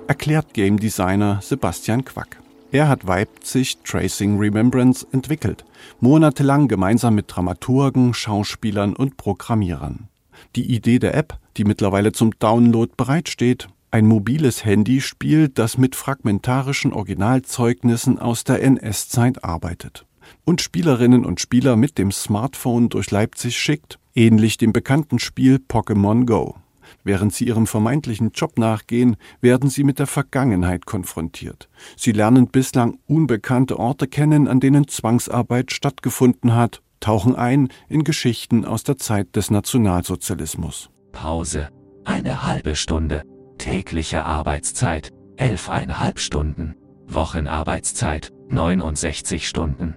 Erklärt 0.06 0.54
Game 0.54 0.80
Designer 0.80 1.40
Sebastian 1.42 2.04
Quack. 2.04 2.41
Er 2.72 2.88
hat 2.88 3.06
Weibzig 3.06 3.78
Tracing 3.84 4.38
Remembrance 4.38 5.06
entwickelt, 5.12 5.64
monatelang 6.00 6.68
gemeinsam 6.68 7.14
mit 7.14 7.26
Dramaturgen, 7.28 8.14
Schauspielern 8.14 8.96
und 8.96 9.18
Programmierern. 9.18 10.08
Die 10.56 10.74
Idee 10.74 10.98
der 10.98 11.14
App, 11.14 11.38
die 11.58 11.64
mittlerweile 11.64 12.12
zum 12.12 12.32
Download 12.38 12.90
bereitsteht, 12.96 13.68
ein 13.90 14.06
mobiles 14.06 14.64
Handyspiel, 14.64 15.50
das 15.50 15.76
mit 15.76 15.94
fragmentarischen 15.94 16.94
Originalzeugnissen 16.94 18.18
aus 18.18 18.42
der 18.44 18.62
NS-Zeit 18.62 19.44
arbeitet 19.44 20.06
und 20.44 20.60
Spielerinnen 20.60 21.24
und 21.24 21.40
Spieler 21.40 21.76
mit 21.76 21.98
dem 21.98 22.10
Smartphone 22.10 22.88
durch 22.88 23.10
Leipzig 23.10 23.58
schickt, 23.58 23.98
ähnlich 24.14 24.56
dem 24.56 24.72
bekannten 24.72 25.18
Spiel 25.18 25.56
Pokémon 25.56 26.24
Go. 26.24 26.56
Während 27.04 27.34
sie 27.34 27.46
ihrem 27.46 27.66
vermeintlichen 27.66 28.30
Job 28.32 28.58
nachgehen, 28.58 29.16
werden 29.40 29.70
sie 29.70 29.84
mit 29.84 29.98
der 29.98 30.06
Vergangenheit 30.06 30.86
konfrontiert. 30.86 31.68
Sie 31.96 32.12
lernen 32.12 32.48
bislang 32.48 32.98
unbekannte 33.06 33.78
Orte 33.78 34.06
kennen, 34.06 34.46
an 34.48 34.60
denen 34.60 34.88
Zwangsarbeit 34.88 35.72
stattgefunden 35.72 36.54
hat, 36.54 36.82
tauchen 37.00 37.34
ein 37.34 37.68
in 37.88 38.04
Geschichten 38.04 38.64
aus 38.64 38.84
der 38.84 38.96
Zeit 38.96 39.34
des 39.36 39.50
Nationalsozialismus. 39.50 40.90
Pause. 41.10 41.68
Eine 42.04 42.46
halbe 42.46 42.76
Stunde. 42.76 43.24
Tägliche 43.58 44.24
Arbeitszeit. 44.24 45.10
Elfeinhalb 45.36 46.18
Stunden. 46.18 46.74
Wochenarbeitszeit. 47.06 48.30
69 48.48 49.48
Stunden. 49.48 49.96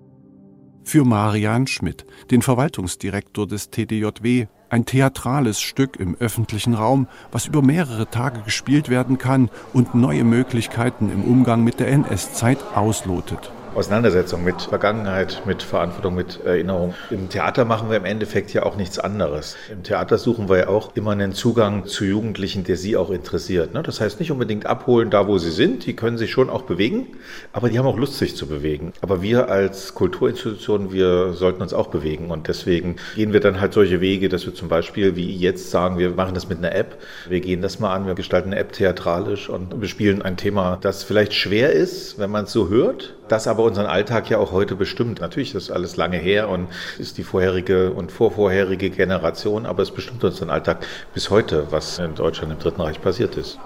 Für 0.83 1.03
Marian 1.03 1.65
Schmidt, 1.65 2.05
den 2.29 2.43
Verwaltungsdirektor 2.43 3.47
des 3.47 3.71
TDJW, 3.71 4.45
ein 4.69 4.85
theatrales 4.85 5.61
Stück 5.61 5.97
im 5.97 6.15
öffentlichen 6.19 6.73
Raum, 6.73 7.07
was 7.31 7.47
über 7.47 7.61
mehrere 7.61 8.09
Tage 8.09 8.41
gespielt 8.41 8.89
werden 8.89 9.17
kann 9.17 9.49
und 9.73 9.95
neue 9.95 10.23
Möglichkeiten 10.23 11.09
im 11.11 11.23
Umgang 11.23 11.63
mit 11.63 11.79
der 11.79 11.89
NS-Zeit 11.89 12.59
auslotet. 12.75 13.51
Auseinandersetzung 13.75 14.43
mit 14.43 14.61
Vergangenheit, 14.61 15.41
mit 15.45 15.61
Verantwortung, 15.61 16.15
mit 16.15 16.39
Erinnerung. 16.45 16.93
Im 17.09 17.27
Theater 17.27 17.65
machen 17.65 17.89
wir 17.89 17.97
im 17.97 18.05
Endeffekt 18.05 18.53
ja 18.53 18.63
auch 18.63 18.77
nichts 18.77 18.99
anderes. 18.99 19.57
Im 19.69 19.83
Theater 19.83 20.17
suchen 20.17 20.47
wir 20.47 20.57
ja 20.57 20.67
auch 20.69 20.95
immer 20.95 21.11
einen 21.11 21.33
Zugang 21.33 21.85
zu 21.85 22.05
Jugendlichen, 22.05 22.63
der 22.63 22.77
sie 22.77 22.95
auch 22.95 23.09
interessiert. 23.09 23.73
Ne? 23.73 23.83
Das 23.83 23.99
heißt 23.99 24.21
nicht 24.21 24.31
unbedingt 24.31 24.65
abholen, 24.65 25.09
da 25.09 25.27
wo 25.27 25.37
sie 25.37 25.51
sind. 25.51 25.85
Die 25.85 25.93
können 25.93 26.17
sich 26.17 26.31
schon 26.31 26.49
auch 26.49 26.61
bewegen, 26.61 27.07
aber 27.51 27.69
die 27.69 27.77
haben 27.77 27.85
auch 27.85 27.97
Lust, 27.97 28.17
sich 28.17 28.37
zu 28.37 28.47
bewegen. 28.47 28.93
Aber 29.01 29.21
wir 29.21 29.49
als 29.49 29.93
Kulturinstitution, 29.93 30.93
wir 30.93 31.33
sollten 31.33 31.61
uns 31.61 31.73
auch 31.73 31.87
bewegen 31.87 32.31
und 32.31 32.47
deswegen 32.47 32.95
gehen 33.15 33.33
wir 33.33 33.41
dann 33.41 33.59
halt 33.59 33.73
solche 33.73 33.99
Wege, 33.99 34.29
dass 34.29 34.45
wir 34.45 34.55
zum 34.55 34.69
Beispiel 34.69 35.17
wie 35.17 35.35
jetzt 35.35 35.69
sagen, 35.69 35.97
wir 35.97 36.11
machen 36.11 36.33
das 36.33 36.47
mit 36.47 36.59
einer 36.59 36.73
App. 36.73 36.97
Wir 37.27 37.41
gehen 37.41 37.61
das 37.61 37.79
mal 37.79 37.93
an, 37.93 38.07
wir 38.07 38.15
gestalten 38.15 38.51
eine 38.51 38.59
App 38.61 38.71
theatralisch 38.71 39.49
und 39.49 39.77
bespielen 39.81 40.21
ein 40.21 40.37
Thema, 40.37 40.77
das 40.79 41.03
vielleicht 41.03 41.33
schwer 41.33 41.73
ist, 41.73 42.17
wenn 42.19 42.31
man 42.31 42.45
es 42.45 42.53
so 42.53 42.69
hört, 42.69 43.15
das 43.27 43.47
aber 43.47 43.63
unseren 43.63 43.85
Alltag 43.85 44.29
ja 44.29 44.37
auch 44.37 44.51
heute 44.51 44.75
bestimmt. 44.75 45.21
Natürlich 45.21 45.55
ist 45.55 45.71
alles 45.71 45.97
lange 45.97 46.17
her 46.17 46.49
und 46.49 46.67
ist 46.99 47.17
die 47.17 47.23
vorherige 47.23 47.91
und 47.91 48.11
vorvorherige 48.11 48.89
Generation, 48.89 49.65
aber 49.65 49.83
es 49.83 49.91
bestimmt 49.91 50.23
unseren 50.23 50.49
Alltag 50.49 50.85
bis 51.13 51.29
heute, 51.29 51.71
was 51.71 51.99
in 51.99 52.15
Deutschland 52.15 52.53
im 52.53 52.59
Dritten 52.59 52.81
Reich 52.81 53.01
passiert 53.01 53.35
ist. 53.35 53.59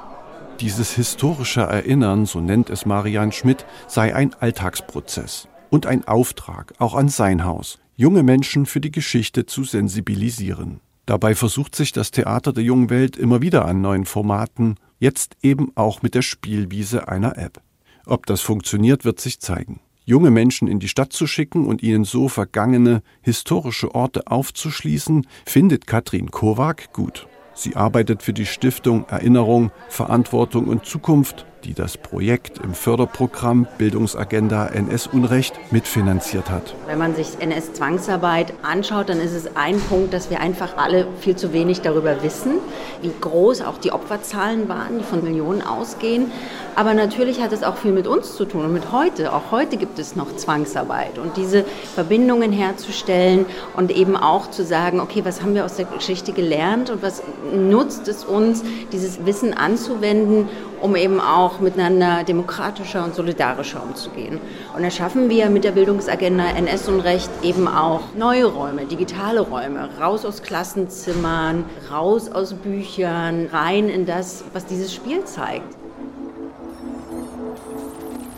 Dieses 0.59 0.91
historische 0.91 1.61
Erinnern, 1.61 2.25
so 2.25 2.41
nennt 2.41 2.69
es 2.69 2.85
Marian 2.85 3.31
Schmidt, 3.31 3.65
sei 3.87 4.13
ein 4.13 4.35
Alltagsprozess 4.39 5.47
und 5.69 5.85
ein 5.85 6.05
Auftrag, 6.05 6.73
auch 6.79 6.95
an 6.95 7.07
sein 7.07 7.45
Haus, 7.45 7.79
junge 7.95 8.23
Menschen 8.23 8.65
für 8.65 8.81
die 8.81 8.91
Geschichte 8.91 9.45
zu 9.45 9.63
sensibilisieren. 9.63 10.81
Dabei 11.05 11.33
versucht 11.33 11.75
sich 11.75 11.91
das 11.91 12.11
Theater 12.11 12.53
der 12.53 12.63
jungen 12.63 12.89
Welt 12.89 13.17
immer 13.17 13.41
wieder 13.41 13.65
an 13.65 13.81
neuen 13.81 14.05
Formaten, 14.05 14.75
jetzt 14.99 15.37
eben 15.41 15.71
auch 15.75 16.01
mit 16.01 16.13
der 16.13 16.21
Spielwiese 16.21 17.07
einer 17.07 17.37
App. 17.37 17.61
Ob 18.05 18.25
das 18.25 18.41
funktioniert, 18.41 19.05
wird 19.05 19.19
sich 19.19 19.39
zeigen. 19.39 19.79
Junge 20.05 20.31
Menschen 20.31 20.67
in 20.67 20.79
die 20.79 20.87
Stadt 20.87 21.13
zu 21.13 21.27
schicken 21.27 21.67
und 21.67 21.83
ihnen 21.83 22.03
so 22.03 22.29
vergangene 22.29 23.03
historische 23.21 23.93
Orte 23.93 24.25
aufzuschließen, 24.27 25.27
findet 25.45 25.85
Katrin 25.85 26.31
Kowak 26.31 26.91
gut. 26.93 27.27
Sie 27.53 27.75
arbeitet 27.75 28.23
für 28.23 28.33
die 28.33 28.45
Stiftung 28.45 29.05
Erinnerung, 29.09 29.71
Verantwortung 29.89 30.67
und 30.67 30.85
Zukunft 30.85 31.45
die 31.63 31.73
das 31.73 31.97
Projekt 31.97 32.59
im 32.63 32.73
Förderprogramm 32.73 33.67
Bildungsagenda 33.77 34.67
NS-Unrecht 34.67 35.53
mitfinanziert 35.71 36.49
hat. 36.49 36.75
Wenn 36.87 36.97
man 36.97 37.15
sich 37.15 37.27
NS-Zwangsarbeit 37.39 38.53
anschaut, 38.61 39.09
dann 39.09 39.19
ist 39.19 39.33
es 39.33 39.55
ein 39.55 39.79
Punkt, 39.79 40.13
dass 40.13 40.29
wir 40.29 40.39
einfach 40.39 40.77
alle 40.77 41.07
viel 41.19 41.35
zu 41.35 41.53
wenig 41.53 41.81
darüber 41.81 42.23
wissen, 42.23 42.53
wie 43.01 43.11
groß 43.19 43.61
auch 43.61 43.77
die 43.77 43.91
Opferzahlen 43.91 44.69
waren, 44.69 44.99
die 44.99 45.03
von 45.03 45.23
Millionen 45.23 45.61
ausgehen. 45.61 46.31
Aber 46.75 46.93
natürlich 46.93 47.41
hat 47.41 47.51
es 47.51 47.63
auch 47.63 47.75
viel 47.75 47.91
mit 47.91 48.07
uns 48.07 48.35
zu 48.35 48.45
tun 48.45 48.63
und 48.63 48.73
mit 48.73 48.91
heute. 48.91 49.33
Auch 49.33 49.51
heute 49.51 49.75
gibt 49.75 49.99
es 49.99 50.15
noch 50.15 50.35
Zwangsarbeit. 50.37 51.17
Und 51.17 51.35
diese 51.35 51.65
Verbindungen 51.93 52.51
herzustellen 52.53 53.45
und 53.75 53.91
eben 53.91 54.15
auch 54.15 54.49
zu 54.49 54.63
sagen, 54.63 54.99
okay, 54.99 55.25
was 55.25 55.41
haben 55.41 55.55
wir 55.55 55.65
aus 55.65 55.75
der 55.75 55.85
Geschichte 55.85 56.31
gelernt 56.31 56.89
und 56.89 57.01
was 57.01 57.21
nutzt 57.53 58.07
es 58.07 58.23
uns, 58.23 58.63
dieses 58.91 59.25
Wissen 59.25 59.53
anzuwenden 59.53 60.47
um 60.81 60.95
eben 60.95 61.19
auch 61.19 61.48
miteinander 61.59 62.23
demokratischer 62.23 63.03
und 63.03 63.15
solidarischer 63.15 63.81
umzugehen. 63.81 64.39
Und 64.75 64.83
da 64.83 64.91
schaffen 64.91 65.29
wir 65.29 65.49
mit 65.49 65.63
der 65.63 65.71
Bildungsagenda 65.71 66.43
NS 66.55 66.87
und 66.87 66.99
Recht 66.99 67.29
eben 67.41 67.67
auch 67.67 68.01
neue 68.15 68.45
Räume, 68.45 68.85
digitale 68.85 69.41
Räume, 69.41 69.89
raus 69.99 70.25
aus 70.25 70.43
Klassenzimmern, 70.43 71.65
raus 71.91 72.29
aus 72.31 72.53
Büchern, 72.53 73.47
rein 73.51 73.89
in 73.89 74.05
das, 74.05 74.43
was 74.53 74.65
dieses 74.65 74.93
Spiel 74.93 75.23
zeigt. 75.25 75.75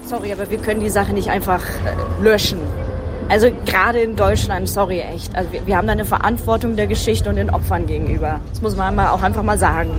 Sorry, 0.06 0.32
aber 0.32 0.50
wir 0.50 0.58
können 0.58 0.82
die 0.82 0.90
Sache 0.90 1.14
nicht 1.14 1.30
einfach 1.30 1.64
äh, 1.64 2.24
löschen. 2.24 2.60
Also 3.30 3.50
gerade 3.66 4.00
in 4.00 4.18
Deutschland, 4.18 4.68
sorry 4.68 5.00
echt. 5.00 5.34
Also 5.36 5.54
wir, 5.54 5.66
wir 5.66 5.78
haben 5.78 5.88
da 5.88 5.94
eine 5.94 6.04
Verantwortung 6.04 6.76
der 6.76 6.88
Geschichte 6.88 7.30
und 7.30 7.38
den 7.38 7.50
Opfern 7.50 7.86
gegenüber. 7.86 8.42
Das 8.50 8.62
muss 8.62 8.76
man 8.76 9.00
auch 9.00 9.22
einfach 9.22 9.44
mal 9.44 9.58
sagen. 9.58 9.92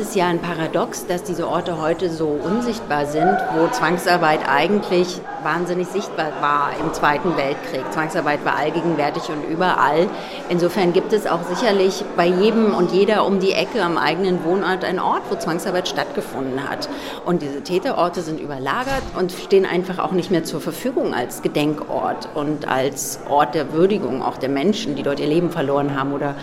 Es 0.00 0.14
ja 0.14 0.28
ein 0.28 0.40
Paradox, 0.40 1.06
dass 1.06 1.24
diese 1.24 1.46
Orte 1.46 1.78
heute 1.78 2.08
so 2.08 2.28
unsichtbar 2.28 3.04
sind, 3.04 3.36
wo 3.54 3.68
Zwangsarbeit 3.68 4.40
eigentlich 4.48 5.20
wahnsinnig 5.42 5.88
sichtbar 5.88 6.32
war 6.40 6.70
im 6.80 6.92
Zweiten 6.94 7.36
Weltkrieg. 7.36 7.84
Zwangsarbeit 7.92 8.42
war 8.44 8.56
allgegenwärtig 8.56 9.24
und 9.28 9.44
überall. 9.44 10.08
Insofern 10.48 10.94
gibt 10.94 11.12
es 11.12 11.26
auch 11.26 11.42
sicherlich 11.42 12.02
bei 12.16 12.26
jedem 12.26 12.74
und 12.74 12.92
jeder 12.92 13.26
um 13.26 13.40
die 13.40 13.52
Ecke 13.52 13.82
am 13.82 13.98
eigenen 13.98 14.42
Wohnort 14.44 14.84
einen 14.84 15.00
Ort, 15.00 15.22
wo 15.28 15.36
Zwangsarbeit 15.36 15.86
stattgefunden 15.86 16.68
hat. 16.68 16.88
Und 17.26 17.42
diese 17.42 17.62
Täterorte 17.62 18.22
sind 18.22 18.40
überlagert 18.40 19.02
und 19.18 19.32
stehen 19.32 19.66
einfach 19.66 19.98
auch 19.98 20.12
nicht 20.12 20.30
mehr 20.30 20.44
zur 20.44 20.62
Verfügung 20.62 21.12
als 21.12 21.42
Gedenkort 21.42 22.28
und 22.34 22.66
als 22.68 23.20
Ort 23.28 23.54
der 23.54 23.74
Würdigung 23.74 24.22
auch 24.22 24.38
der 24.38 24.48
Menschen, 24.48 24.96
die 24.96 25.02
dort 25.02 25.20
ihr 25.20 25.28
Leben 25.28 25.50
verloren 25.50 25.98
haben 25.98 26.14
oder 26.14 26.36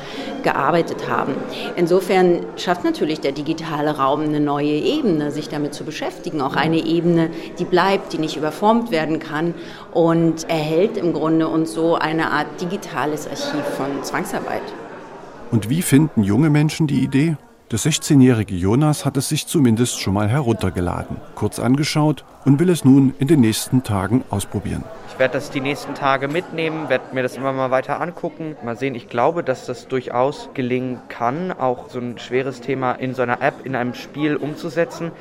gearbeitet 0.44 1.10
haben. 1.10 1.34
Insofern 1.76 2.46
schafft 2.56 2.84
natürlich 2.84 3.20
der 3.20 3.32
digitale 3.48 3.98
Raum 3.98 4.22
eine 4.22 4.40
neue 4.40 4.74
Ebene, 4.74 5.32
sich 5.32 5.48
damit 5.48 5.74
zu 5.74 5.86
beschäftigen. 5.86 6.42
Auch 6.42 6.56
eine 6.56 6.86
Ebene, 6.86 7.30
die 7.58 7.66
bleibt, 7.66 8.12
die 8.14 8.18
nicht 8.18 8.36
überformt 8.36 8.92
werden 8.92 9.20
kann 9.20 9.54
und 9.94 10.50
erhält 10.50 10.98
im 10.98 11.14
Grunde 11.14 11.48
uns 11.48 11.74
so 11.74 11.96
eine 11.96 12.32
Art 12.32 12.48
digitales 12.60 13.26
Archiv 13.28 13.64
von 13.78 14.04
Zwangsarbeit. 14.04 14.62
Und 15.52 15.70
wie 15.70 15.82
finden 15.82 16.24
junge 16.24 16.50
Menschen 16.50 16.88
die 16.88 17.00
Idee? 17.00 17.38
Der 17.70 17.80
16-jährige 17.80 18.56
Jonas 18.56 19.04
hat 19.04 19.18
es 19.18 19.28
sich 19.28 19.46
zumindest 19.46 20.00
schon 20.00 20.14
mal 20.14 20.30
heruntergeladen, 20.30 21.18
kurz 21.36 21.60
angeschaut 21.60 22.24
und 22.46 22.62
will 22.62 22.70
es 22.70 22.86
nun 22.86 23.14
in 23.20 23.28
den 23.28 23.42
nächsten 23.42 23.84
Tagen 23.84 24.24
ausprobieren. 24.30 24.86
Ich 25.10 25.20
werde 25.20 25.34
das 25.34 25.52
die 25.52 25.60
nächsten 25.60 25.94
Tage 25.94 26.30
mitnehmen, 26.30 26.88
werde 26.88 27.14
mir 27.14 27.24
das 27.24 27.36
immer 27.36 27.52
mal 27.52 27.70
weiter 27.70 28.00
angucken. 28.00 28.56
Mal 28.64 28.78
sehen, 28.78 28.96
ich 28.96 29.10
glaube, 29.10 29.44
dass 29.44 29.66
das 29.66 29.90
durchaus 29.90 30.48
gelingen 30.54 31.02
kann, 31.10 31.52
auch 31.52 31.90
so 31.90 32.00
ein 32.00 32.18
schweres 32.20 32.62
Thema 32.62 32.94
in 32.94 33.14
so 33.14 33.22
einer 33.22 33.42
App, 33.42 33.66
in 33.66 33.76
einem 33.76 33.96
Spiel 33.96 34.38
umzusetzen. 34.38 35.12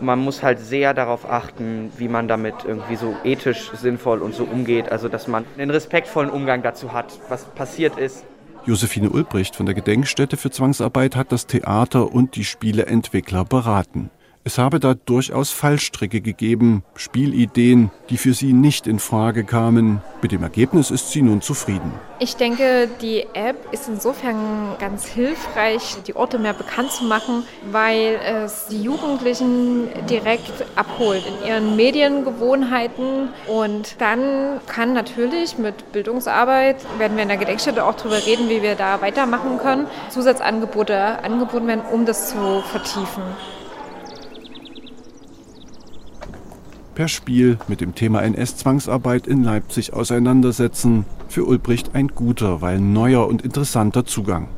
Man 0.00 0.20
muss 0.20 0.42
halt 0.42 0.58
sehr 0.58 0.94
darauf 0.94 1.30
achten, 1.30 1.92
wie 1.98 2.08
man 2.08 2.28
damit 2.28 2.54
irgendwie 2.64 2.96
so 2.96 3.14
ethisch 3.24 3.72
sinnvoll 3.74 4.20
und 4.20 4.34
so 4.34 4.44
umgeht. 4.44 4.90
Also, 4.90 5.08
dass 5.10 5.28
man 5.28 5.44
einen 5.58 5.70
respektvollen 5.70 6.30
Umgang 6.30 6.62
dazu 6.62 6.94
hat, 6.94 7.12
was 7.28 7.44
passiert 7.44 7.98
ist. 7.98 8.24
Josephine 8.66 9.10
Ulbricht 9.10 9.56
von 9.56 9.66
der 9.66 9.74
Gedenkstätte 9.74 10.36
für 10.36 10.50
Zwangsarbeit 10.50 11.16
hat 11.16 11.32
das 11.32 11.46
Theater 11.46 12.12
und 12.12 12.36
die 12.36 12.44
Spieleentwickler 12.44 13.44
beraten. 13.44 14.10
Es 14.42 14.56
habe 14.56 14.80
da 14.80 14.94
durchaus 14.94 15.50
Fallstricke 15.50 16.22
gegeben, 16.22 16.82
Spielideen, 16.94 17.90
die 18.08 18.16
für 18.16 18.32
sie 18.32 18.54
nicht 18.54 18.86
in 18.86 18.98
Frage 18.98 19.44
kamen. 19.44 20.00
Mit 20.22 20.32
dem 20.32 20.42
Ergebnis 20.42 20.90
ist 20.90 21.10
sie 21.10 21.20
nun 21.20 21.42
zufrieden. 21.42 21.92
Ich 22.20 22.36
denke, 22.36 22.88
die 23.02 23.26
App 23.34 23.70
ist 23.70 23.86
insofern 23.86 24.78
ganz 24.78 25.04
hilfreich, 25.04 25.98
die 26.06 26.16
Orte 26.16 26.38
mehr 26.38 26.54
bekannt 26.54 26.90
zu 26.90 27.04
machen, 27.04 27.42
weil 27.70 28.18
es 28.24 28.68
die 28.68 28.82
Jugendlichen 28.82 29.88
direkt 30.08 30.64
abholt 30.74 31.22
in 31.26 31.46
ihren 31.46 31.76
Mediengewohnheiten. 31.76 33.28
Und 33.46 34.00
dann 34.00 34.60
kann 34.66 34.94
natürlich 34.94 35.58
mit 35.58 35.92
Bildungsarbeit, 35.92 36.76
werden 36.96 37.14
wir 37.18 37.24
in 37.24 37.28
der 37.28 37.36
Gedenkstätte 37.36 37.84
auch 37.84 37.94
darüber 37.94 38.24
reden, 38.24 38.48
wie 38.48 38.62
wir 38.62 38.74
da 38.74 39.02
weitermachen 39.02 39.58
können, 39.58 39.86
Zusatzangebote 40.08 41.22
angeboten 41.22 41.66
werden, 41.66 41.82
um 41.92 42.06
das 42.06 42.30
zu 42.30 42.62
vertiefen. 42.62 43.22
Per 46.94 47.08
Spiel 47.08 47.58
mit 47.68 47.80
dem 47.80 47.94
Thema 47.94 48.22
NS-Zwangsarbeit 48.22 49.26
in 49.26 49.42
Leipzig 49.42 49.92
auseinandersetzen. 49.92 51.06
Für 51.28 51.44
Ulbricht 51.44 51.94
ein 51.94 52.08
guter, 52.08 52.60
weil 52.60 52.80
neuer 52.80 53.26
und 53.26 53.42
interessanter 53.42 54.04
Zugang. 54.04 54.48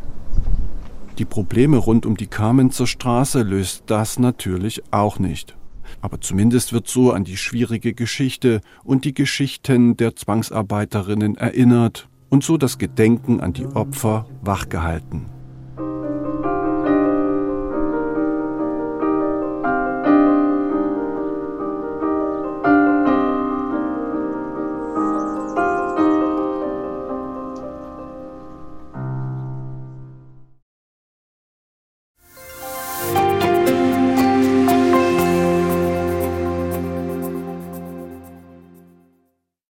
Die 1.18 1.24
Probleme 1.24 1.76
rund 1.76 2.06
um 2.06 2.16
die 2.16 2.26
Kamenzer 2.26 2.86
Straße 2.86 3.42
löst 3.42 3.84
das 3.86 4.18
natürlich 4.18 4.82
auch 4.90 5.18
nicht. 5.18 5.56
Aber 6.00 6.20
zumindest 6.20 6.72
wird 6.72 6.88
so 6.88 7.12
an 7.12 7.24
die 7.24 7.36
schwierige 7.36 7.94
Geschichte 7.94 8.60
und 8.82 9.04
die 9.04 9.14
Geschichten 9.14 9.96
der 9.96 10.16
Zwangsarbeiterinnen 10.16 11.36
erinnert 11.36 12.08
und 12.30 12.42
so 12.42 12.56
das 12.56 12.78
Gedenken 12.78 13.40
an 13.40 13.52
die 13.52 13.66
Opfer 13.66 14.26
wachgehalten. 14.42 15.26